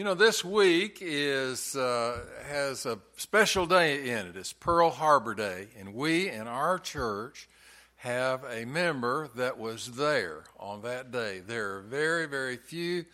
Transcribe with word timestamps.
You 0.00 0.04
know, 0.04 0.14
this 0.14 0.42
week 0.42 1.00
is 1.02 1.76
uh, 1.76 2.20
has 2.48 2.86
a 2.86 2.98
special 3.18 3.66
day 3.66 4.08
in 4.08 4.28
it. 4.28 4.34
It's 4.34 4.54
Pearl 4.54 4.88
Harbor 4.88 5.34
Day, 5.34 5.66
and 5.78 5.92
we 5.92 6.30
in 6.30 6.46
our 6.48 6.78
church 6.78 7.50
have 7.96 8.42
a 8.44 8.64
member 8.64 9.28
that 9.36 9.58
was 9.58 9.96
there 9.96 10.44
on 10.58 10.80
that 10.84 11.12
day. 11.12 11.40
There 11.40 11.76
are 11.76 11.80
very, 11.82 12.24
very 12.24 12.56
few 12.56 13.04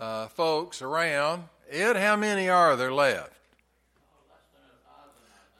uh, 0.00 0.28
folks 0.28 0.80
around. 0.80 1.44
Ed, 1.70 1.96
how 1.96 2.16
many 2.16 2.48
are 2.48 2.74
there 2.74 2.90
left? 2.90 3.34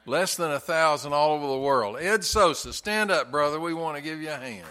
Less 0.06 0.34
than 0.34 0.50
a 0.50 0.60
thousand 0.60 1.12
all 1.12 1.32
over 1.32 1.46
the 1.46 1.58
world. 1.58 1.98
Ed 2.00 2.24
Sosa, 2.24 2.72
stand 2.72 3.10
up, 3.10 3.30
brother. 3.30 3.60
We 3.60 3.74
want 3.74 3.98
to 3.98 4.02
give 4.02 4.22
you 4.22 4.30
a 4.30 4.36
hand. 4.36 4.64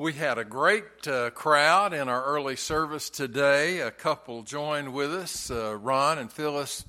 We 0.00 0.14
had 0.14 0.38
a 0.38 0.46
great 0.46 1.06
uh, 1.06 1.28
crowd 1.28 1.92
in 1.92 2.08
our 2.08 2.24
early 2.24 2.56
service 2.56 3.10
today. 3.10 3.80
A 3.80 3.90
couple 3.90 4.42
joined 4.44 4.94
with 4.94 5.12
us, 5.12 5.50
uh, 5.50 5.76
Ron 5.76 6.16
and 6.16 6.32
Phyllis. 6.32 6.86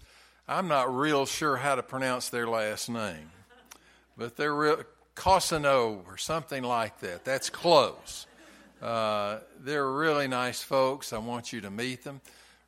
I'm 0.47 0.69
not 0.69 0.95
real 0.95 1.25
sure 1.25 1.57
how 1.57 1.75
to 1.75 1.83
pronounce 1.83 2.29
their 2.29 2.47
last 2.47 2.87
name, 2.87 3.29
but 4.17 4.37
they're 4.37 4.55
real, 4.55 4.85
or 5.27 6.15
something 6.15 6.63
like 6.63 7.01
that. 7.01 7.25
That's 7.25 7.49
close. 7.49 8.27
Uh, 8.81 9.39
they're 9.59 9.91
really 9.91 10.29
nice 10.29 10.63
folks. 10.63 11.11
I 11.11 11.17
want 11.17 11.51
you 11.51 11.59
to 11.59 11.69
meet 11.69 12.05
them. 12.05 12.21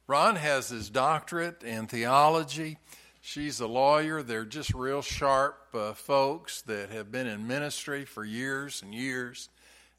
Ron 0.07 0.35
has 0.35 0.67
his 0.67 0.89
doctorate 0.89 1.63
in 1.63 1.87
theology. 1.87 2.79
She's 3.21 3.62
a 3.62 3.67
lawyer. 3.67 4.21
They're 4.21 4.43
just 4.43 4.73
real 4.73 5.01
sharp 5.01 5.70
uh, 5.73 5.93
folks 5.93 6.63
that 6.63 6.89
have 6.89 7.13
been 7.13 7.27
in 7.27 7.48
ministry 7.48 8.03
for 8.03 8.25
years 8.25 8.81
and 8.81 8.93
years 8.93 9.48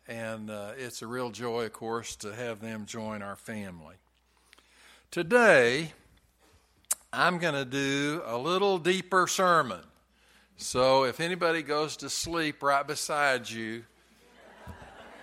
and 0.06 0.50
uh, 0.50 0.72
it's 0.77 1.02
a 1.02 1.06
real 1.06 1.30
joy, 1.30 1.64
of 1.64 1.72
course, 1.72 2.16
to 2.16 2.34
have 2.34 2.60
them 2.60 2.84
join 2.86 3.22
our 3.22 3.36
family. 3.36 3.97
Today, 5.10 5.92
I'm 7.12 7.38
going 7.38 7.55
to 7.55 7.64
do 7.64 8.22
a 8.27 8.36
little 8.36 8.78
deeper 8.78 9.27
sermon. 9.27 9.80
So 10.56 11.05
if 11.05 11.20
anybody 11.20 11.62
goes 11.62 11.97
to 11.98 12.10
sleep 12.10 12.62
right 12.62 12.86
beside 12.86 13.48
you, 13.48 13.84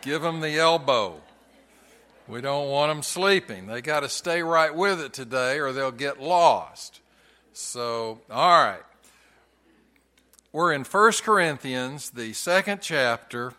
give 0.01 0.21
them 0.21 0.39
the 0.39 0.57
elbow. 0.57 1.21
We 2.27 2.41
don't 2.41 2.69
want 2.69 2.89
them 2.89 3.03
sleeping. 3.03 3.67
They 3.67 3.81
got 3.81 4.01
to 4.01 4.09
stay 4.09 4.41
right 4.41 4.73
with 4.73 5.01
it 5.01 5.13
today 5.13 5.59
or 5.59 5.73
they'll 5.73 5.91
get 5.91 6.21
lost. 6.21 7.01
So, 7.53 8.21
all 8.29 8.63
right. 8.63 8.83
We're 10.53 10.73
in 10.73 10.83
1 10.83 11.11
Corinthians, 11.23 12.09
the 12.09 12.33
second 12.33 12.81
chapter, 12.81 13.53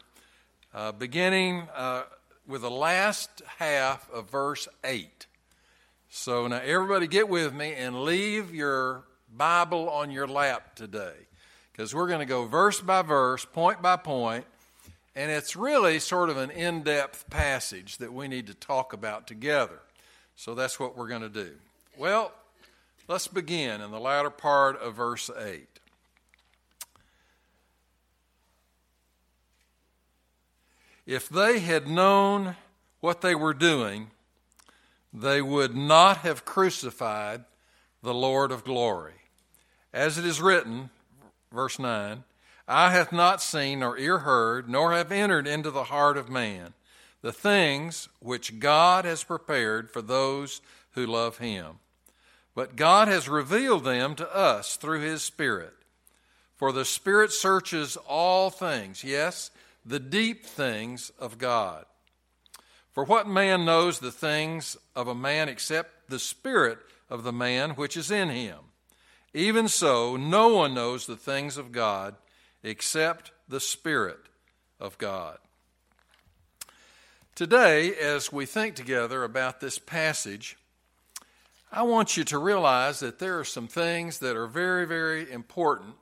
uh, 0.75 0.93
beginning 0.93 1.69
uh, 1.75 2.03
with 2.47 2.63
the 2.63 2.71
last 2.71 3.43
half 3.59 4.11
of 4.11 4.31
verse 4.31 4.69
8. 4.85 5.27
So 6.11 6.47
now, 6.47 6.61
everybody, 6.63 7.07
get 7.07 7.29
with 7.29 7.55
me 7.55 7.75
and 7.75 8.05
leave 8.05 8.55
your 8.55 9.05
Bible 9.35 9.89
on 9.89 10.11
your 10.11 10.27
lap 10.27 10.75
today 10.75 11.15
because 11.73 11.95
we're 11.95 12.09
going 12.09 12.21
to 12.21 12.27
go 12.27 12.45
verse 12.45 12.81
by 12.81 13.03
verse, 13.03 13.45
point 13.45 13.81
by 13.81 13.97
point, 13.97 14.45
and 15.15 15.31
it's 15.31 15.57
really 15.57 15.99
sort 15.99 16.31
of 16.31 16.37
an 16.37 16.51
in 16.51 16.83
depth 16.83 17.29
passage 17.31 17.99
that 17.99 18.13
we 18.13 18.29
need 18.29 18.47
to 18.47 18.55
talk 18.55 18.93
about 18.93 19.27
together. 19.27 19.81
So 20.37 20.55
that's 20.55 20.79
what 20.79 20.97
we're 20.97 21.09
going 21.09 21.23
to 21.23 21.29
do. 21.29 21.53
Well, 21.97 22.33
let's 23.09 23.29
begin 23.29 23.81
in 23.81 23.91
the 23.91 24.01
latter 24.01 24.31
part 24.31 24.81
of 24.81 24.95
verse 24.95 25.31
8. 25.31 25.67
If 31.07 31.29
they 31.29 31.61
had 31.61 31.89
known 31.89 32.57
what 33.01 33.21
they 33.21 33.35
were 33.35 33.55
doing, 33.55 34.11
they 35.13 35.43
would 35.43 35.75
not 35.75 36.19
have 36.19 36.45
crucified 36.45 37.45
the 38.03 38.15
Lord 38.15 38.53
of 38.53 38.65
glory. 38.65 39.15
As 39.93 40.17
it 40.17 40.25
is 40.25 40.41
written, 40.41 40.91
verse 41.53 41.79
9, 41.79 42.25
I 42.69 42.91
hath 42.93 43.13
not 43.13 43.43
seen, 43.43 43.81
nor 43.81 43.99
ear 43.99 44.19
heard, 44.19 44.69
nor 44.69 44.93
have 44.93 45.13
entered 45.13 45.47
into 45.47 45.71
the 45.71 45.85
heart 45.85 46.17
of 46.17 46.31
man 46.31 46.75
the 47.21 47.33
things 47.33 48.09
which 48.21 48.59
God 48.59 49.05
has 49.05 49.25
prepared 49.25 49.91
for 49.91 50.03
those 50.03 50.61
who 50.93 51.07
love 51.07 51.39
him. 51.39 51.79
But 52.55 52.77
God 52.77 53.09
has 53.09 53.29
revealed 53.29 53.85
them 53.85 54.15
to 54.17 54.35
us 54.35 54.77
through 54.77 55.01
his 55.01 55.23
Spirit. 55.23 55.75
For 56.57 56.73
the 56.73 56.85
Spirit 56.85 57.33
searches 57.33 57.97
all 57.97 58.51
things, 58.51 59.03
yes, 59.03 59.51
the 59.85 60.01
deep 60.01 60.45
things 60.45 61.11
of 61.19 61.39
God. 61.39 61.85
For 62.93 63.05
what 63.05 63.27
man 63.27 63.65
knows 63.65 63.99
the 63.99 64.13
things 64.13 64.77
of 64.95 65.09
a 65.09 65.15
man 65.15 65.49
except 65.49 66.11
the 66.11 66.19
spirit 66.19 66.79
of 67.09 67.25
the 67.25 67.33
man 67.33 67.71
which 67.71 67.97
is 67.97 68.11
in 68.11 68.31
him? 68.31 68.59
Even 69.35 69.69
so, 69.69 70.17
no 70.17 70.49
one 70.49 70.75
knows 70.75 71.07
the 71.07 71.17
things 71.17 71.57
of 71.57 71.73
God 71.73 72.17
except 72.63 73.33
the 73.49 73.61
Spirit 73.61 74.21
of 74.81 74.99
God. 74.99 75.39
Today, 77.35 77.95
as 77.95 78.33
we 78.33 78.47
think 78.47 78.77
together 78.77 79.25
about 79.25 79.61
this 79.61 79.79
passage, 79.79 80.57
I 81.71 81.83
want 81.83 82.17
you 82.17 82.25
to 82.25 82.39
realize 82.39 83.01
that 83.01 83.19
there 83.19 83.39
are 83.39 83.45
some 83.45 83.69
things 83.69 84.19
that 84.19 84.37
are 84.37 84.47
very, 84.47 84.87
very 84.87 85.31
important 85.31 85.95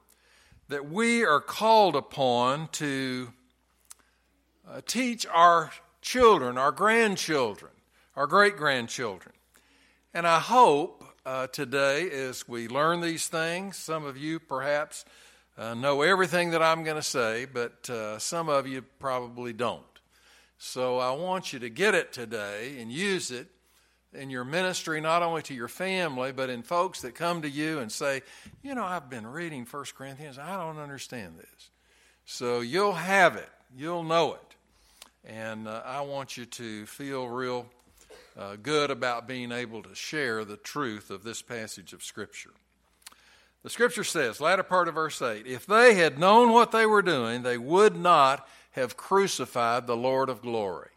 that 0.69 0.91
we 0.91 1.25
are 1.25 1.41
called 1.41 1.97
upon 1.97 2.69
to 2.69 3.33
uh, 4.71 4.81
teach 4.87 5.27
our 5.27 5.73
children, 6.01 6.57
our 6.57 6.73
grandchildren, 6.73 7.73
our 8.17 8.27
great 8.27 8.57
grandchildren. 8.57 9.35
And 10.15 10.27
I 10.27 10.39
hope 10.39 11.05
uh, 11.27 11.49
today, 11.49 12.11
as 12.11 12.49
we 12.49 12.69
learn 12.69 13.01
these 13.01 13.27
things, 13.27 13.77
some 13.77 14.05
of 14.05 14.17
you 14.17 14.39
perhaps 14.39 15.05
uh, 15.59 15.75
know 15.75 16.03
everything 16.03 16.51
that 16.51 16.63
I'm 16.63 16.85
going 16.85 16.97
to 16.97 17.03
say, 17.03 17.47
but 17.53 17.89
uh, 17.91 18.19
some 18.19 18.49
of 18.49 18.67
you 18.67 18.83
probably 18.99 19.53
don't. 19.53 19.83
So 20.59 20.99
I 20.99 21.13
want 21.13 21.53
you 21.53 21.59
to 21.61 21.71
get 21.71 21.95
it 21.95 22.13
today 22.13 22.79
and 22.81 22.93
use 22.93 23.31
it 23.31 23.49
in 24.13 24.31
your 24.31 24.45
ministry, 24.45 25.01
not 25.01 25.23
only 25.23 25.43
to 25.43 25.55
your 25.55 25.69
family, 25.69 26.33
but 26.33 26.51
in 26.51 26.63
folks 26.63 27.03
that 27.03 27.15
come 27.15 27.43
to 27.43 27.49
you 27.49 27.79
and 27.79 27.91
say, 27.91 28.23
You 28.63 28.75
know, 28.75 28.85
I've 28.85 29.09
been 29.09 29.27
reading 29.27 29.67
1 29.69 29.85
Corinthians, 29.97 30.39
I 30.39 30.57
don't 30.57 30.79
understand 30.79 31.39
this. 31.39 31.71
So 32.25 32.61
you'll 32.61 32.93
have 32.93 33.37
it, 33.37 33.49
you'll 33.77 34.05
know 34.05 34.35
it. 34.35 34.50
And 35.25 35.69
uh, 35.69 35.83
I 35.85 36.01
want 36.01 36.37
you 36.37 36.47
to 36.47 36.87
feel 36.87 37.29
real 37.29 37.67
uh, 38.39 38.57
good 38.63 38.91
about 38.91 39.29
being 39.29 39.53
able 39.53 39.83
to 39.83 39.95
share 39.95 40.45
the 40.45 40.57
truth 40.57 41.11
of 41.11 41.23
this 41.23 41.43
passage 41.43 41.93
of 41.93 42.03
Scripture. 42.03 42.51
The 43.63 43.71
Scripture 43.71 44.05
says, 44.05 44.41
latter 44.41 44.63
part 44.63 44.89
of 44.89 44.95
verse 44.95 45.21
8, 45.21 45.47
if 45.47 45.67
they 45.67 45.95
had 45.95 46.19
known 46.19 46.53
what 46.53 46.73
they 46.73 46.87
were 46.87 47.03
doing, 47.03 47.43
they 47.43 47.59
would 47.59 47.95
not 47.95 48.49
have 48.73 48.97
crucified 48.97 49.87
the 49.87 49.97
Lord 49.97 50.31
of 50.31 50.41
glory. 50.41 50.89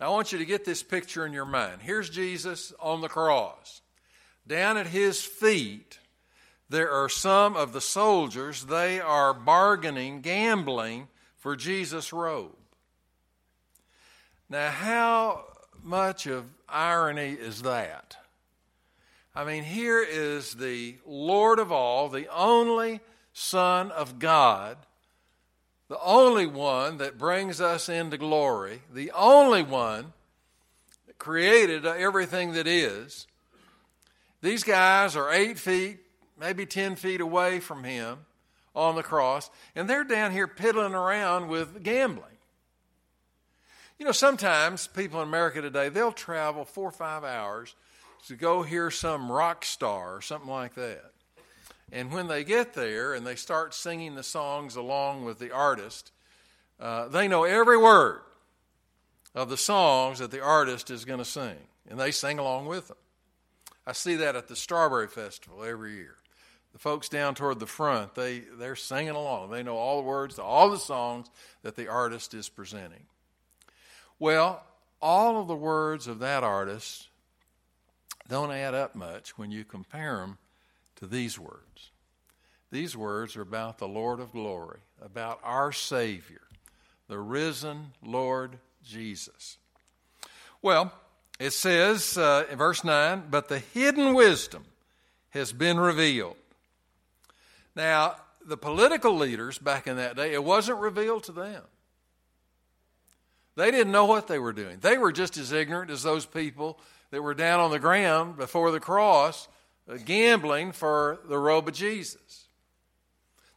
Now, 0.00 0.06
I 0.06 0.10
want 0.10 0.32
you 0.32 0.38
to 0.38 0.44
get 0.44 0.64
this 0.64 0.82
picture 0.82 1.24
in 1.24 1.32
your 1.32 1.44
mind. 1.44 1.82
Here's 1.82 2.10
Jesus 2.10 2.72
on 2.80 3.02
the 3.02 3.08
cross. 3.08 3.82
Down 4.46 4.76
at 4.76 4.88
his 4.88 5.22
feet, 5.22 6.00
there 6.68 6.90
are 6.90 7.08
some 7.08 7.54
of 7.54 7.72
the 7.72 7.80
soldiers. 7.80 8.64
They 8.64 8.98
are 8.98 9.34
bargaining, 9.34 10.22
gambling 10.22 11.08
for 11.36 11.54
Jesus' 11.54 12.12
robe. 12.12 12.56
Now, 14.50 14.70
how 14.70 15.44
much 15.80 16.26
of 16.26 16.44
irony 16.68 17.30
is 17.30 17.62
that? 17.62 18.16
I 19.32 19.44
mean, 19.44 19.62
here 19.62 20.02
is 20.02 20.54
the 20.54 20.96
Lord 21.06 21.60
of 21.60 21.70
all, 21.70 22.08
the 22.08 22.26
only 22.34 22.98
Son 23.32 23.92
of 23.92 24.18
God, 24.18 24.76
the 25.88 26.00
only 26.02 26.46
one 26.46 26.98
that 26.98 27.16
brings 27.16 27.60
us 27.60 27.88
into 27.88 28.18
glory, 28.18 28.82
the 28.92 29.12
only 29.12 29.62
one 29.62 30.12
that 31.06 31.18
created 31.18 31.86
everything 31.86 32.54
that 32.54 32.66
is. 32.66 33.28
These 34.42 34.64
guys 34.64 35.14
are 35.14 35.32
eight 35.32 35.60
feet, 35.60 36.00
maybe 36.38 36.66
10 36.66 36.96
feet 36.96 37.20
away 37.20 37.60
from 37.60 37.84
him 37.84 38.18
on 38.74 38.96
the 38.96 39.04
cross, 39.04 39.48
and 39.76 39.88
they're 39.88 40.02
down 40.02 40.32
here 40.32 40.48
piddling 40.48 40.94
around 40.94 41.46
with 41.46 41.84
gambling. 41.84 42.24
You 44.00 44.06
know, 44.06 44.12
sometimes 44.12 44.86
people 44.86 45.20
in 45.20 45.28
America 45.28 45.60
today, 45.60 45.90
they'll 45.90 46.10
travel 46.10 46.64
four 46.64 46.88
or 46.88 46.90
five 46.90 47.22
hours 47.22 47.74
to 48.28 48.34
go 48.34 48.62
hear 48.62 48.90
some 48.90 49.30
rock 49.30 49.62
star 49.62 50.16
or 50.16 50.22
something 50.22 50.48
like 50.48 50.74
that. 50.76 51.12
And 51.92 52.10
when 52.10 52.26
they 52.26 52.42
get 52.42 52.72
there 52.72 53.12
and 53.12 53.26
they 53.26 53.34
start 53.34 53.74
singing 53.74 54.14
the 54.14 54.22
songs 54.22 54.74
along 54.74 55.26
with 55.26 55.38
the 55.38 55.52
artist, 55.52 56.12
uh, 56.80 57.08
they 57.08 57.28
know 57.28 57.44
every 57.44 57.76
word 57.76 58.22
of 59.34 59.50
the 59.50 59.58
songs 59.58 60.20
that 60.20 60.30
the 60.30 60.42
artist 60.42 60.90
is 60.90 61.04
going 61.04 61.18
to 61.18 61.24
sing, 61.26 61.58
and 61.86 62.00
they 62.00 62.10
sing 62.10 62.38
along 62.38 62.64
with 62.64 62.88
them. 62.88 62.96
I 63.86 63.92
see 63.92 64.16
that 64.16 64.34
at 64.34 64.48
the 64.48 64.56
Strawberry 64.56 65.08
Festival 65.08 65.62
every 65.62 65.96
year. 65.96 66.16
the 66.72 66.78
folks 66.78 67.10
down 67.10 67.34
toward 67.34 67.60
the 67.60 67.66
front, 67.66 68.14
they, 68.14 68.44
they're 68.58 68.76
singing 68.76 69.10
along. 69.10 69.50
They 69.50 69.62
know 69.62 69.76
all 69.76 70.00
the 70.00 70.08
words 70.08 70.36
to 70.36 70.42
all 70.42 70.70
the 70.70 70.78
songs 70.78 71.28
that 71.60 71.76
the 71.76 71.88
artist 71.88 72.32
is 72.32 72.48
presenting. 72.48 73.04
Well, 74.20 74.62
all 75.00 75.40
of 75.40 75.48
the 75.48 75.56
words 75.56 76.06
of 76.06 76.18
that 76.18 76.44
artist 76.44 77.08
don't 78.28 78.52
add 78.52 78.74
up 78.74 78.94
much 78.94 79.38
when 79.38 79.50
you 79.50 79.64
compare 79.64 80.18
them 80.18 80.36
to 80.96 81.06
these 81.06 81.38
words. 81.38 81.90
These 82.70 82.94
words 82.96 83.34
are 83.36 83.42
about 83.42 83.78
the 83.78 83.88
Lord 83.88 84.20
of 84.20 84.32
glory, 84.32 84.80
about 85.02 85.40
our 85.42 85.72
Savior, 85.72 86.42
the 87.08 87.18
risen 87.18 87.92
Lord 88.04 88.58
Jesus. 88.84 89.56
Well, 90.60 90.92
it 91.40 91.52
says 91.52 92.18
uh, 92.18 92.44
in 92.50 92.58
verse 92.58 92.84
9, 92.84 93.24
but 93.30 93.48
the 93.48 93.58
hidden 93.58 94.12
wisdom 94.12 94.66
has 95.30 95.54
been 95.54 95.80
revealed. 95.80 96.36
Now, 97.74 98.16
the 98.44 98.58
political 98.58 99.16
leaders 99.16 99.58
back 99.58 99.86
in 99.86 99.96
that 99.96 100.16
day, 100.16 100.34
it 100.34 100.44
wasn't 100.44 100.78
revealed 100.78 101.24
to 101.24 101.32
them. 101.32 101.62
They 103.56 103.70
didn't 103.70 103.92
know 103.92 104.06
what 104.06 104.26
they 104.26 104.38
were 104.38 104.52
doing. 104.52 104.78
They 104.80 104.96
were 104.98 105.12
just 105.12 105.36
as 105.36 105.52
ignorant 105.52 105.90
as 105.90 106.02
those 106.02 106.26
people 106.26 106.78
that 107.10 107.22
were 107.22 107.34
down 107.34 107.60
on 107.60 107.70
the 107.70 107.78
ground 107.78 108.36
before 108.36 108.70
the 108.70 108.80
cross 108.80 109.48
uh, 109.88 109.96
gambling 110.04 110.72
for 110.72 111.18
the 111.28 111.38
robe 111.38 111.68
of 111.68 111.74
Jesus. 111.74 112.46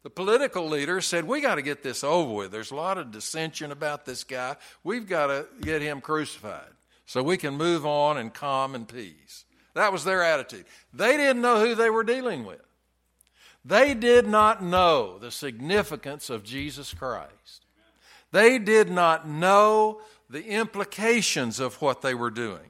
The 0.03 0.09
political 0.09 0.67
leaders 0.67 1.05
said, 1.05 1.25
We 1.25 1.41
got 1.41 1.55
to 1.55 1.61
get 1.61 1.83
this 1.83 2.03
over 2.03 2.33
with. 2.33 2.51
There's 2.51 2.71
a 2.71 2.75
lot 2.75 2.97
of 2.97 3.11
dissension 3.11 3.71
about 3.71 4.05
this 4.05 4.23
guy. 4.23 4.57
We've 4.83 5.07
got 5.07 5.27
to 5.27 5.47
get 5.61 5.81
him 5.81 6.01
crucified 6.01 6.71
so 7.05 7.23
we 7.23 7.37
can 7.37 7.55
move 7.55 7.85
on 7.85 8.17
in 8.17 8.29
calm 8.29 8.75
and 8.75 8.87
peace. 8.87 9.45
That 9.75 9.91
was 9.91 10.03
their 10.03 10.23
attitude. 10.23 10.65
They 10.93 11.17
didn't 11.17 11.41
know 11.41 11.59
who 11.59 11.75
they 11.75 11.89
were 11.89 12.03
dealing 12.03 12.45
with. 12.45 12.61
They 13.65 13.93
did 13.93 14.27
not 14.27 14.61
know 14.61 15.17
the 15.17 15.31
significance 15.31 16.29
of 16.29 16.43
Jesus 16.43 16.93
Christ. 16.93 17.62
They 18.33 18.57
did 18.57 18.89
not 18.89 19.27
know 19.27 20.01
the 20.27 20.43
implications 20.43 21.59
of 21.59 21.79
what 21.83 22.01
they 22.01 22.15
were 22.15 22.31
doing. 22.31 22.65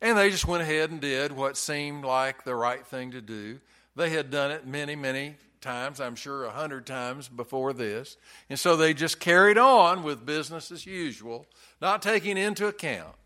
And 0.00 0.16
they 0.16 0.30
just 0.30 0.46
went 0.46 0.62
ahead 0.62 0.92
and 0.92 1.00
did 1.00 1.32
what 1.32 1.56
seemed 1.56 2.04
like 2.04 2.44
the 2.44 2.54
right 2.54 2.86
thing 2.86 3.10
to 3.10 3.20
do. 3.20 3.58
They 3.96 4.10
had 4.10 4.30
done 4.30 4.52
it 4.52 4.64
many, 4.64 4.94
many 4.94 5.34
times, 5.60 6.00
I'm 6.00 6.14
sure 6.14 6.44
a 6.44 6.52
hundred 6.52 6.86
times 6.86 7.28
before 7.28 7.72
this. 7.72 8.16
And 8.48 8.60
so 8.60 8.76
they 8.76 8.94
just 8.94 9.18
carried 9.18 9.58
on 9.58 10.04
with 10.04 10.24
business 10.24 10.70
as 10.70 10.86
usual, 10.86 11.44
not 11.82 12.00
taking 12.00 12.36
into 12.36 12.68
account 12.68 13.16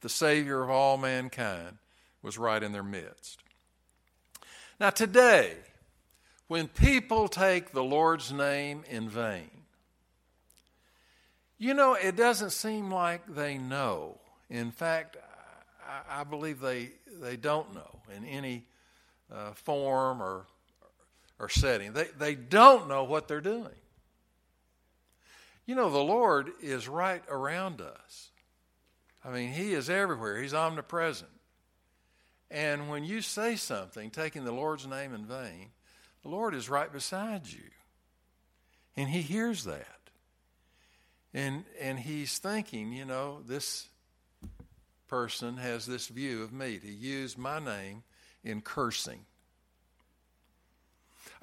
the 0.00 0.08
Savior 0.08 0.62
of 0.62 0.70
all 0.70 0.96
mankind 0.96 1.76
was 2.22 2.38
right 2.38 2.62
in 2.62 2.72
their 2.72 2.82
midst. 2.82 3.42
Now, 4.80 4.88
today, 4.88 5.56
when 6.48 6.68
people 6.68 7.28
take 7.28 7.72
the 7.72 7.84
Lord's 7.84 8.32
name 8.32 8.82
in 8.88 9.10
vain, 9.10 9.61
you 11.62 11.74
know, 11.74 11.94
it 11.94 12.16
doesn't 12.16 12.50
seem 12.50 12.90
like 12.90 13.22
they 13.36 13.56
know. 13.56 14.18
In 14.50 14.72
fact, 14.72 15.16
I, 15.88 16.22
I 16.22 16.24
believe 16.24 16.58
they, 16.58 16.90
they 17.20 17.36
don't 17.36 17.72
know 17.72 18.00
in 18.16 18.24
any 18.24 18.64
uh, 19.32 19.52
form 19.52 20.20
or, 20.20 20.46
or 21.38 21.48
setting. 21.48 21.92
They, 21.92 22.08
they 22.18 22.34
don't 22.34 22.88
know 22.88 23.04
what 23.04 23.28
they're 23.28 23.40
doing. 23.40 23.76
You 25.64 25.76
know, 25.76 25.88
the 25.88 25.98
Lord 25.98 26.50
is 26.60 26.88
right 26.88 27.22
around 27.30 27.80
us. 27.80 28.30
I 29.24 29.30
mean, 29.30 29.52
He 29.52 29.72
is 29.72 29.88
everywhere, 29.88 30.42
He's 30.42 30.54
omnipresent. 30.54 31.30
And 32.50 32.90
when 32.90 33.04
you 33.04 33.22
say 33.22 33.54
something, 33.54 34.10
taking 34.10 34.44
the 34.44 34.50
Lord's 34.50 34.88
name 34.88 35.14
in 35.14 35.26
vain, 35.26 35.68
the 36.24 36.28
Lord 36.28 36.56
is 36.56 36.68
right 36.68 36.92
beside 36.92 37.46
you. 37.46 37.70
And 38.96 39.08
He 39.08 39.22
hears 39.22 39.62
that. 39.62 40.01
And, 41.34 41.64
and 41.80 41.98
He's 41.98 42.38
thinking, 42.38 42.92
you 42.92 43.04
know, 43.04 43.40
this 43.46 43.86
person 45.08 45.56
has 45.58 45.86
this 45.86 46.08
view 46.08 46.42
of 46.42 46.52
me 46.52 46.78
to 46.78 46.90
use 46.90 47.36
my 47.36 47.58
name 47.58 48.02
in 48.44 48.60
cursing. 48.60 49.20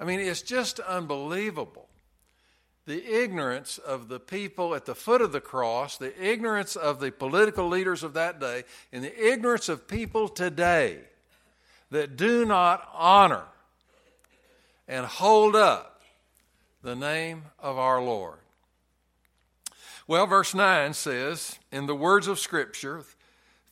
I 0.00 0.04
mean, 0.04 0.20
it's 0.20 0.42
just 0.42 0.80
unbelievable. 0.80 1.88
The 2.86 3.22
ignorance 3.22 3.78
of 3.78 4.08
the 4.08 4.18
people 4.18 4.74
at 4.74 4.86
the 4.86 4.94
foot 4.94 5.20
of 5.20 5.32
the 5.32 5.40
cross, 5.40 5.98
the 5.98 6.20
ignorance 6.20 6.74
of 6.74 6.98
the 6.98 7.12
political 7.12 7.68
leaders 7.68 8.02
of 8.02 8.14
that 8.14 8.40
day, 8.40 8.64
and 8.92 9.04
the 9.04 9.28
ignorance 9.32 9.68
of 9.68 9.86
people 9.86 10.28
today 10.28 10.98
that 11.90 12.16
do 12.16 12.44
not 12.44 12.88
honor 12.94 13.44
and 14.88 15.06
hold 15.06 15.54
up 15.54 16.02
the 16.82 16.96
name 16.96 17.44
of 17.58 17.78
our 17.78 18.02
Lord. 18.02 18.38
Well, 20.10 20.26
verse 20.26 20.56
9 20.56 20.94
says, 20.94 21.60
in 21.70 21.86
the 21.86 21.94
words 21.94 22.26
of 22.26 22.40
Scripture, 22.40 23.04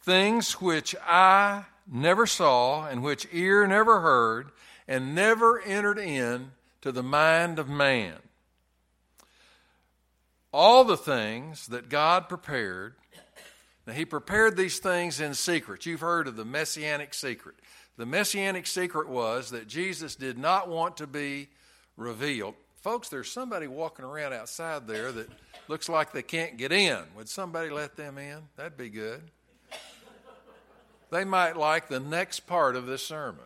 things 0.02 0.52
which 0.60 0.94
eye 1.04 1.64
never 1.90 2.28
saw 2.28 2.86
and 2.86 3.02
which 3.02 3.26
ear 3.32 3.66
never 3.66 4.02
heard 4.02 4.52
and 4.86 5.16
never 5.16 5.60
entered 5.60 5.98
in 5.98 6.52
to 6.82 6.92
the 6.92 7.02
mind 7.02 7.58
of 7.58 7.68
man. 7.68 8.18
All 10.52 10.84
the 10.84 10.96
things 10.96 11.66
that 11.66 11.88
God 11.88 12.28
prepared, 12.28 12.94
now 13.84 13.94
He 13.94 14.04
prepared 14.04 14.56
these 14.56 14.78
things 14.78 15.20
in 15.20 15.34
secret. 15.34 15.86
You've 15.86 15.98
heard 15.98 16.28
of 16.28 16.36
the 16.36 16.44
messianic 16.44 17.14
secret. 17.14 17.56
The 17.96 18.06
messianic 18.06 18.68
secret 18.68 19.08
was 19.08 19.50
that 19.50 19.66
Jesus 19.66 20.14
did 20.14 20.38
not 20.38 20.68
want 20.68 20.98
to 20.98 21.08
be 21.08 21.48
revealed. 21.96 22.54
Folks, 22.88 23.10
there's 23.10 23.30
somebody 23.30 23.66
walking 23.66 24.06
around 24.06 24.32
outside 24.32 24.86
there 24.86 25.12
that 25.12 25.28
looks 25.68 25.90
like 25.90 26.10
they 26.10 26.22
can't 26.22 26.56
get 26.56 26.72
in. 26.72 26.96
Would 27.18 27.28
somebody 27.28 27.68
let 27.68 27.96
them 27.96 28.16
in? 28.16 28.38
That'd 28.56 28.78
be 28.78 28.88
good. 28.88 29.20
They 31.10 31.26
might 31.26 31.58
like 31.58 31.88
the 31.88 32.00
next 32.00 32.46
part 32.46 32.76
of 32.76 32.86
this 32.86 33.04
sermon. 33.04 33.44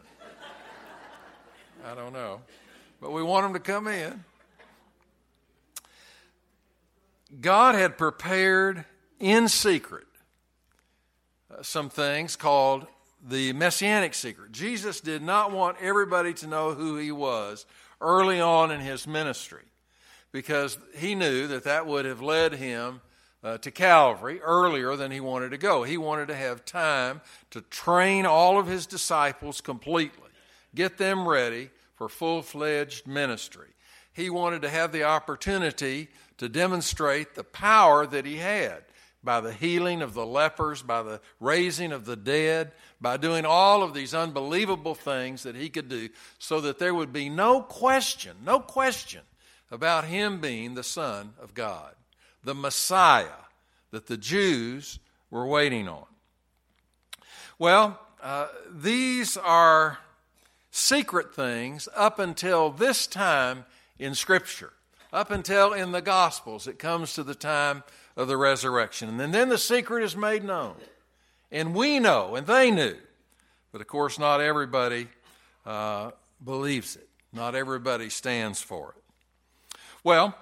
I 1.85 1.93
don't 1.97 2.13
know. 2.13 2.43
But 3.01 3.11
we 3.11 3.21
want 3.25 3.45
them 3.47 3.53
to 3.55 3.59
come 3.59 3.89
in. 3.89 4.23
God 7.41 7.75
had 7.75 7.99
prepared 7.99 8.85
in 9.19 9.49
secret 9.49 10.07
uh, 11.51 11.65
some 11.65 11.91
things 11.91 12.37
called 12.37 12.87
the 13.21 13.53
messianic 13.55 14.15
secret. 14.15 14.53
Jesus 14.53 15.01
did 15.01 15.21
not 15.21 15.51
want 15.51 15.79
everybody 15.81 16.33
to 16.35 16.47
know 16.47 16.75
who 16.75 16.97
he 16.97 17.11
was 17.11 17.67
early 18.03 18.41
on 18.41 18.71
in 18.71 18.81
his 18.81 19.07
ministry 19.07 19.65
because 20.33 20.79
he 20.97 21.15
knew 21.15 21.47
that 21.47 21.65
that 21.65 21.87
would 21.87 22.05
have 22.05 22.21
led 22.21 22.55
him 22.55 23.01
uh, 23.45 23.59
to 23.59 23.71
Calvary 23.71 24.41
earlier 24.41 24.97
than 24.97 25.11
he 25.11 25.21
wanted 25.21 25.51
to 25.51 25.59
go. 25.59 25.83
He 25.83 25.97
wanted 25.97 26.29
to 26.29 26.35
have 26.35 26.65
time 26.65 27.21
to 27.51 27.61
train 27.63 28.27
all 28.27 28.59
of 28.59 28.67
his 28.67 28.87
disciples 28.87 29.61
completely, 29.61 30.31
get 30.75 30.99
them 30.99 31.29
ready 31.29 31.71
for 31.95 32.09
full 32.09 32.43
fledged 32.43 33.07
ministry. 33.07 33.69
He 34.13 34.31
wanted 34.31 34.63
to 34.63 34.69
have 34.69 34.93
the 34.93 35.05
opportunity 35.05 36.09
to 36.39 36.49
demonstrate 36.49 37.35
the 37.35 37.45
power 37.45 38.07
that 38.07 38.27
he 38.27 38.37
had 38.37 38.85
by 39.25 39.41
the 39.41 39.53
healing 39.53 40.03
of 40.03 40.15
the 40.15 40.27
lepers, 40.27 40.83
by 40.83 41.03
the 41.03 41.21
raising 41.41 41.93
of 41.93 42.05
the 42.05 42.17
dead, 42.17 42.73
by 43.01 43.17
doing 43.17 43.45
all 43.45 43.83
of 43.83 43.95
these 43.95 44.15
unbelievable 44.15 44.95
things 44.95 45.43
that 45.45 45.57
he 45.57 45.69
could 45.69 45.89
do, 45.89 46.09
so 46.39 46.61
that 46.61 46.79
there 46.79 46.95
would 46.95 47.13
be 47.13 47.29
no 47.29 47.61
question, 47.61 48.37
no 48.45 48.61
question 48.61 49.23
about 49.71 50.05
him 50.05 50.41
being 50.41 50.75
the 50.75 50.83
Son 50.83 51.33
of 51.41 51.55
God 51.55 51.95
the 52.45 52.55
Messiah 52.55 53.27
that 53.91 54.07
the 54.07 54.17
Jews 54.17 54.99
were 55.31 55.47
waiting 55.47 55.89
on. 55.89 56.05
Well, 57.59 58.01
uh, 58.23 58.49
these 58.71 59.37
are 59.37 59.99
secret 60.71 61.35
things 61.35 61.89
up 61.95 62.19
until 62.19 62.71
this 62.71 63.07
time 63.07 63.65
in 63.99 64.15
Scripture, 64.15 64.73
up 65.13 65.31
until 65.31 65.73
in 65.73 65.93
the 65.93 66.03
Gospels. 66.03 66.67
It 66.67 66.79
comes 66.79 67.15
to 67.15 67.23
the 67.23 67.35
time 67.35 67.85
of 68.17 68.29
the 68.29 68.37
resurrection. 68.37 69.21
And 69.21 69.35
then 69.35 69.49
the 69.49 69.59
secret 69.59 70.05
is 70.05 70.17
made 70.17 70.45
known. 70.45 70.77
And 71.51 71.75
we 71.75 71.99
know, 71.99 72.35
and 72.35 72.47
they 72.47 72.71
knew. 72.71 72.97
But 73.73 73.81
of 73.81 73.87
course, 73.87 74.19
not 74.19 74.41
everybody 74.41 75.09
uh, 75.65 76.13
believes 76.45 76.97
it, 76.97 77.09
not 77.33 77.55
everybody 77.55 78.11
stands 78.11 78.61
for 78.61 78.95
it. 78.97 79.79
Well, 80.05 80.35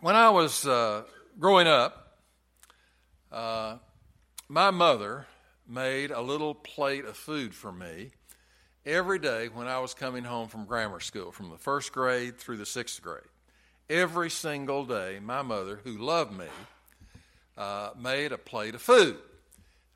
when 0.00 0.14
I 0.14 0.30
was 0.30 0.66
uh, 0.66 1.02
growing 1.38 1.66
up, 1.66 2.18
uh, 3.32 3.76
my 4.48 4.70
mother 4.70 5.26
made 5.68 6.10
a 6.10 6.20
little 6.20 6.54
plate 6.54 7.04
of 7.04 7.16
food 7.16 7.54
for 7.54 7.72
me 7.72 8.10
every 8.86 9.18
day 9.18 9.48
when 9.48 9.66
I 9.66 9.80
was 9.80 9.92
coming 9.94 10.24
home 10.24 10.48
from 10.48 10.64
grammar 10.64 11.00
school, 11.00 11.30
from 11.30 11.50
the 11.50 11.58
first 11.58 11.92
grade 11.92 12.38
through 12.38 12.56
the 12.56 12.66
sixth 12.66 13.02
grade. 13.02 13.22
Every 13.90 14.28
single 14.28 14.84
day, 14.84 15.18
my 15.18 15.40
mother, 15.40 15.80
who 15.82 15.96
loved 15.96 16.36
me, 16.36 16.44
uh, 17.56 17.90
made 17.98 18.32
a 18.32 18.38
plate 18.38 18.74
of 18.74 18.82
food. 18.82 19.16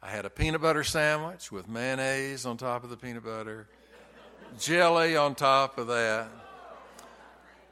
I 0.02 0.08
had 0.10 0.24
a 0.24 0.30
peanut 0.30 0.62
butter 0.62 0.82
sandwich 0.82 1.52
with 1.52 1.68
mayonnaise 1.68 2.46
on 2.46 2.56
top 2.56 2.84
of 2.84 2.90
the 2.90 2.96
peanut 2.96 3.22
butter, 3.22 3.68
jelly 4.58 5.14
on 5.14 5.34
top 5.34 5.76
of 5.76 5.88
that, 5.88 6.28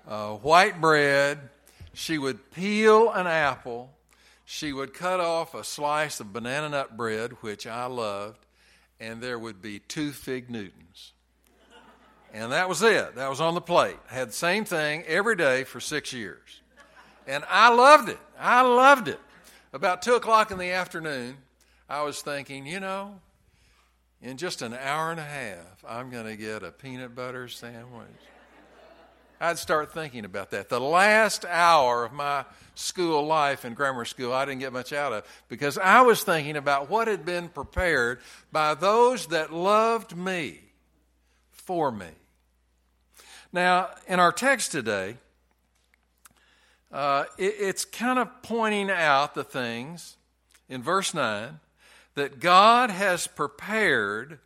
uh, 0.06 0.34
white 0.34 0.78
bread. 0.78 1.38
She 1.94 2.18
would 2.18 2.50
peel 2.50 3.10
an 3.10 3.26
apple. 3.26 3.90
She 4.44 4.74
would 4.74 4.92
cut 4.92 5.20
off 5.20 5.54
a 5.54 5.64
slice 5.64 6.20
of 6.20 6.34
banana 6.34 6.68
nut 6.68 6.98
bread, 6.98 7.32
which 7.40 7.66
I 7.66 7.86
loved, 7.86 8.44
and 9.00 9.22
there 9.22 9.38
would 9.38 9.62
be 9.62 9.78
two 9.78 10.12
fig 10.12 10.50
Newtons. 10.50 11.14
And 12.32 12.52
that 12.52 12.68
was 12.68 12.82
it. 12.82 13.16
That 13.16 13.28
was 13.28 13.40
on 13.40 13.54
the 13.54 13.60
plate. 13.60 13.96
Had 14.06 14.28
the 14.28 14.34
same 14.34 14.64
thing 14.64 15.04
every 15.06 15.36
day 15.36 15.64
for 15.64 15.80
six 15.80 16.12
years. 16.12 16.60
And 17.26 17.44
I 17.48 17.74
loved 17.74 18.08
it. 18.08 18.18
I 18.38 18.62
loved 18.62 19.08
it. 19.08 19.20
About 19.72 20.02
two 20.02 20.14
o'clock 20.14 20.50
in 20.50 20.58
the 20.58 20.70
afternoon, 20.70 21.36
I 21.88 22.02
was 22.02 22.22
thinking, 22.22 22.66
you 22.66 22.80
know, 22.80 23.20
in 24.22 24.36
just 24.36 24.62
an 24.62 24.74
hour 24.74 25.10
and 25.10 25.20
a 25.20 25.24
half, 25.24 25.84
I'm 25.88 26.10
going 26.10 26.26
to 26.26 26.36
get 26.36 26.62
a 26.62 26.70
peanut 26.70 27.14
butter 27.14 27.48
sandwich. 27.48 28.08
I'd 29.40 29.58
start 29.58 29.94
thinking 29.94 30.26
about 30.26 30.50
that. 30.50 30.68
The 30.68 30.80
last 30.80 31.46
hour 31.46 32.04
of 32.04 32.12
my 32.12 32.44
school 32.74 33.24
life 33.26 33.64
in 33.64 33.72
grammar 33.72 34.04
school, 34.04 34.34
I 34.34 34.44
didn't 34.44 34.60
get 34.60 34.72
much 34.72 34.92
out 34.92 35.14
of 35.14 35.24
because 35.48 35.78
I 35.78 36.02
was 36.02 36.22
thinking 36.22 36.56
about 36.56 36.90
what 36.90 37.08
had 37.08 37.24
been 37.24 37.48
prepared 37.48 38.20
by 38.52 38.74
those 38.74 39.28
that 39.28 39.50
loved 39.50 40.14
me 40.14 40.60
for 41.52 41.90
me. 41.90 42.08
Now, 43.52 43.90
in 44.06 44.20
our 44.20 44.32
text 44.32 44.70
today, 44.70 45.16
uh, 46.92 47.24
it, 47.36 47.54
it's 47.58 47.84
kind 47.84 48.18
of 48.18 48.42
pointing 48.42 48.90
out 48.90 49.34
the 49.34 49.44
things 49.44 50.16
in 50.68 50.82
verse 50.82 51.14
9 51.14 51.58
that 52.14 52.40
God 52.40 52.90
has 52.90 53.26
prepared 53.26 54.38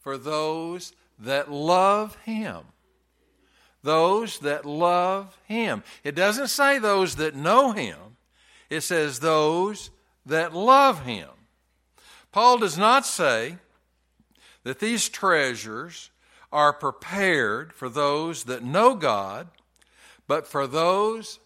for 0.00 0.18
those 0.18 0.92
that 1.18 1.50
love 1.50 2.16
Him. 2.24 2.58
Those 3.82 4.38
that 4.40 4.64
love 4.64 5.36
Him. 5.46 5.82
It 6.04 6.14
doesn't 6.14 6.48
say 6.48 6.78
those 6.78 7.16
that 7.16 7.34
know 7.34 7.72
Him, 7.72 7.98
it 8.70 8.80
says 8.82 9.20
those 9.20 9.90
that 10.26 10.54
love 10.54 11.04
Him. 11.04 11.28
Paul 12.32 12.58
does 12.58 12.78
not 12.78 13.04
say 13.04 13.58
that 14.64 14.78
these 14.78 15.08
treasures 15.08 16.10
are 16.52 16.72
prepared 16.72 17.72
for 17.72 17.88
those 17.88 18.44
that 18.44 18.62
know 18.62 18.94
God, 18.94 19.48
but 20.26 20.46
for 20.46 20.66
those 20.66 21.40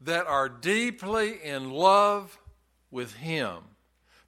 that 0.00 0.26
are 0.26 0.48
deeply 0.48 1.42
in 1.42 1.70
love 1.70 2.38
with 2.90 3.14
Him 3.16 3.56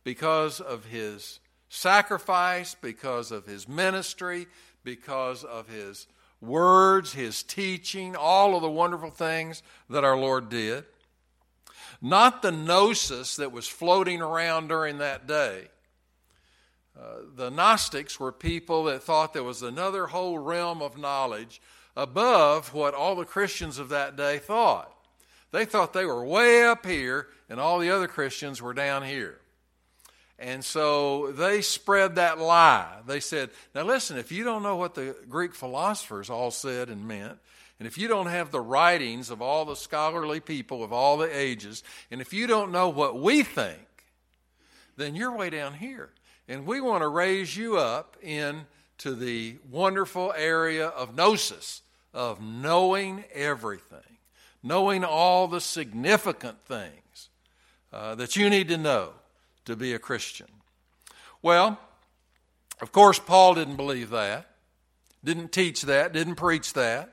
because 0.05 0.61
of 0.61 0.87
His 0.87 1.41
sacrifice, 1.69 2.77
because 2.81 3.31
of 3.31 3.47
His 3.47 3.69
ministry, 3.69 4.47
because 4.85 5.45
of 5.45 5.69
His 5.69 6.07
words, 6.41 7.13
His 7.15 7.43
teaching, 7.43 8.15
all 8.15 8.55
of 8.55 8.63
the 8.63 8.71
wonderful 8.71 9.11
things 9.11 9.63
that 9.91 10.05
our 10.05 10.17
Lord 10.17 10.49
did. 10.49 10.85
Not 12.03 12.43
the 12.43 12.53
gnosis 12.53 13.37
that 13.37 13.53
was 13.53 13.67
floating 13.67 14.21
around 14.21 14.69
during 14.69 14.99
that 14.99 15.27
day. 15.27 15.69
Uh, 16.99 17.17
the 17.35 17.51
Gnostics 17.51 18.19
were 18.19 18.33
people 18.33 18.85
that 18.85 19.03
thought 19.03 19.35
there 19.35 19.43
was 19.43 19.63
another 19.63 20.07
whole 20.07 20.39
realm 20.39 20.81
of 20.81 20.97
knowledge 20.97 21.61
above 21.97 22.73
what 22.73 22.95
all 22.95 23.15
the 23.15 23.25
Christians 23.25 23.79
of 23.79 23.91
that 23.91 24.17
day 24.17 24.39
thought. 24.39 24.93
They 25.53 25.65
thought 25.65 25.93
they 25.93 26.07
were 26.07 26.25
way 26.25 26.65
up 26.65 26.87
here 26.87 27.29
and 27.49 27.61
all 27.61 27.79
the 27.79 27.91
other 27.91 28.09
Christians 28.09 28.61
were 28.61 28.75
down 28.75 29.03
here. 29.03 29.39
And 30.39 30.65
so 30.65 31.33
they 31.33 31.63
spread 31.63 32.17
that 32.17 32.39
lie. 32.39 32.99
They 33.07 33.21
said, 33.21 33.51
now 33.75 33.85
listen, 33.85 34.19
if 34.19 34.31
you 34.31 34.45
don't 34.45 34.63
know 34.63 34.77
what 34.77 34.95
the 34.95 35.17
Greek 35.29 35.55
philosophers 35.55 36.29
all 36.29 36.51
said 36.51 36.91
and 36.91 37.09
meant, 37.09 37.39
and 37.79 37.87
if 37.87 37.99
you 37.99 38.09
don't 38.09 38.27
have 38.27 38.51
the 38.51 38.61
writings 38.61 39.31
of 39.31 39.41
all 39.43 39.65
the 39.65 39.77
scholarly 39.77 40.41
people 40.41 40.83
of 40.83 40.93
all 40.93 41.17
the 41.17 41.35
ages, 41.35 41.83
and 42.11 42.21
if 42.21 42.33
you 42.33 42.47
don't 42.47 42.73
know 42.73 42.89
what 42.89 43.19
we 43.19 43.43
think, 43.43 43.79
then 44.97 45.15
you're 45.15 45.35
way 45.35 45.51
down 45.51 45.75
here. 45.75 46.11
And 46.49 46.67
we 46.67 46.81
want 46.81 47.03
to 47.03 47.09
raise 47.09 47.57
you 47.57 47.77
up 47.77 48.17
into 48.23 49.15
the 49.15 49.57
wonderful 49.71 50.33
area 50.37 50.87
of 50.89 51.17
gnosis, 51.17 51.83
of 52.15 52.41
knowing 52.41 53.25
everything 53.33 54.01
knowing 54.67 55.05
all 55.05 55.47
the 55.47 55.61
significant 55.61 56.61
things 56.65 57.29
uh, 57.93 58.17
that 58.17 58.35
you 58.35 58.51
need 58.51 58.67
to 58.67 58.77
know 58.77 59.11
to 59.65 59.77
be 59.77 59.95
a 59.95 59.99
Christian. 59.99 60.49
Well, 61.41 61.79
of 62.81 62.91
course, 62.91 63.21
Paul 63.21 63.55
didn't 63.55 63.77
believe 63.77 64.11
that, 64.11 64.49
didn't 65.23 65.53
teach 65.53 65.83
that, 65.83 66.13
didn't 66.13 66.35
preach 66.35 66.73
that. 66.73 67.13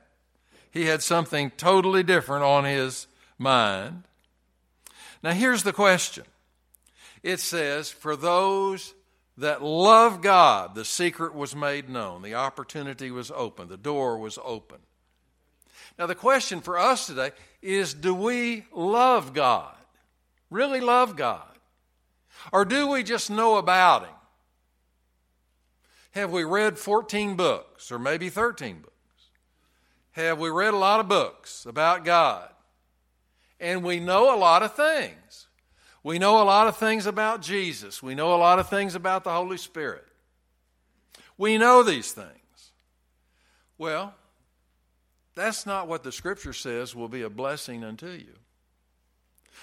He 0.71 0.85
had 0.85 1.03
something 1.03 1.51
totally 1.51 2.01
different 2.01 2.43
on 2.43 2.65
his 2.65 3.05
mind. 3.37 4.03
Now, 5.21 5.31
here's 5.31 5.61
the 5.61 5.73
question 5.73 6.25
it 7.21 7.39
says, 7.39 7.91
For 7.91 8.15
those 8.15 8.95
that 9.37 9.63
love 9.63 10.21
God, 10.21 10.75
the 10.75 10.85
secret 10.85 11.33
was 11.33 11.55
made 11.55 11.89
known, 11.89 12.21
the 12.21 12.35
opportunity 12.35 13.09
was 13.11 13.31
open, 13.31 13.67
the 13.67 13.77
door 13.77 14.17
was 14.17 14.37
open. 14.43 14.77
Now, 15.97 16.07
the 16.07 16.15
question 16.15 16.61
for 16.61 16.77
us 16.77 17.07
today 17.07 17.31
is 17.61 17.93
do 17.93 18.13
we 18.13 18.65
love 18.71 19.33
God? 19.33 19.75
Really 20.49 20.81
love 20.81 21.15
God? 21.15 21.47
Or 22.51 22.65
do 22.65 22.87
we 22.87 23.03
just 23.03 23.29
know 23.29 23.57
about 23.57 24.03
Him? 24.03 24.15
Have 26.11 26.31
we 26.31 26.43
read 26.43 26.77
14 26.77 27.35
books 27.35 27.91
or 27.91 27.97
maybe 27.97 28.29
13 28.29 28.81
books? 28.81 28.93
Have 30.11 30.37
we 30.37 30.49
read 30.49 30.73
a 30.73 30.77
lot 30.77 30.99
of 30.99 31.07
books 31.07 31.65
about 31.65 32.05
God? 32.05 32.49
And 33.59 33.83
we 33.83 33.99
know 33.99 34.35
a 34.35 34.37
lot 34.37 34.61
of 34.61 34.75
things. 34.75 35.42
We 36.03 36.19
know 36.19 36.41
a 36.41 36.43
lot 36.43 36.67
of 36.67 36.75
things 36.77 37.05
about 37.05 37.41
Jesus. 37.41 38.03
We 38.03 38.13
know 38.13 38.35
a 38.35 38.37
lot 38.37 38.59
of 38.59 38.69
things 38.69 38.93
about 38.93 39.23
the 39.23 39.31
Holy 39.31 39.57
Spirit. 39.57 40.05
We 41.37 41.57
know 41.57 41.81
these 41.81 42.11
things. 42.11 42.27
Well, 43.77 44.13
that's 45.35 45.65
not 45.65 45.87
what 45.87 46.03
the 46.03 46.11
Scripture 46.11 46.53
says 46.53 46.93
will 46.93 47.07
be 47.07 47.21
a 47.21 47.29
blessing 47.29 47.83
unto 47.83 48.09
you. 48.09 48.33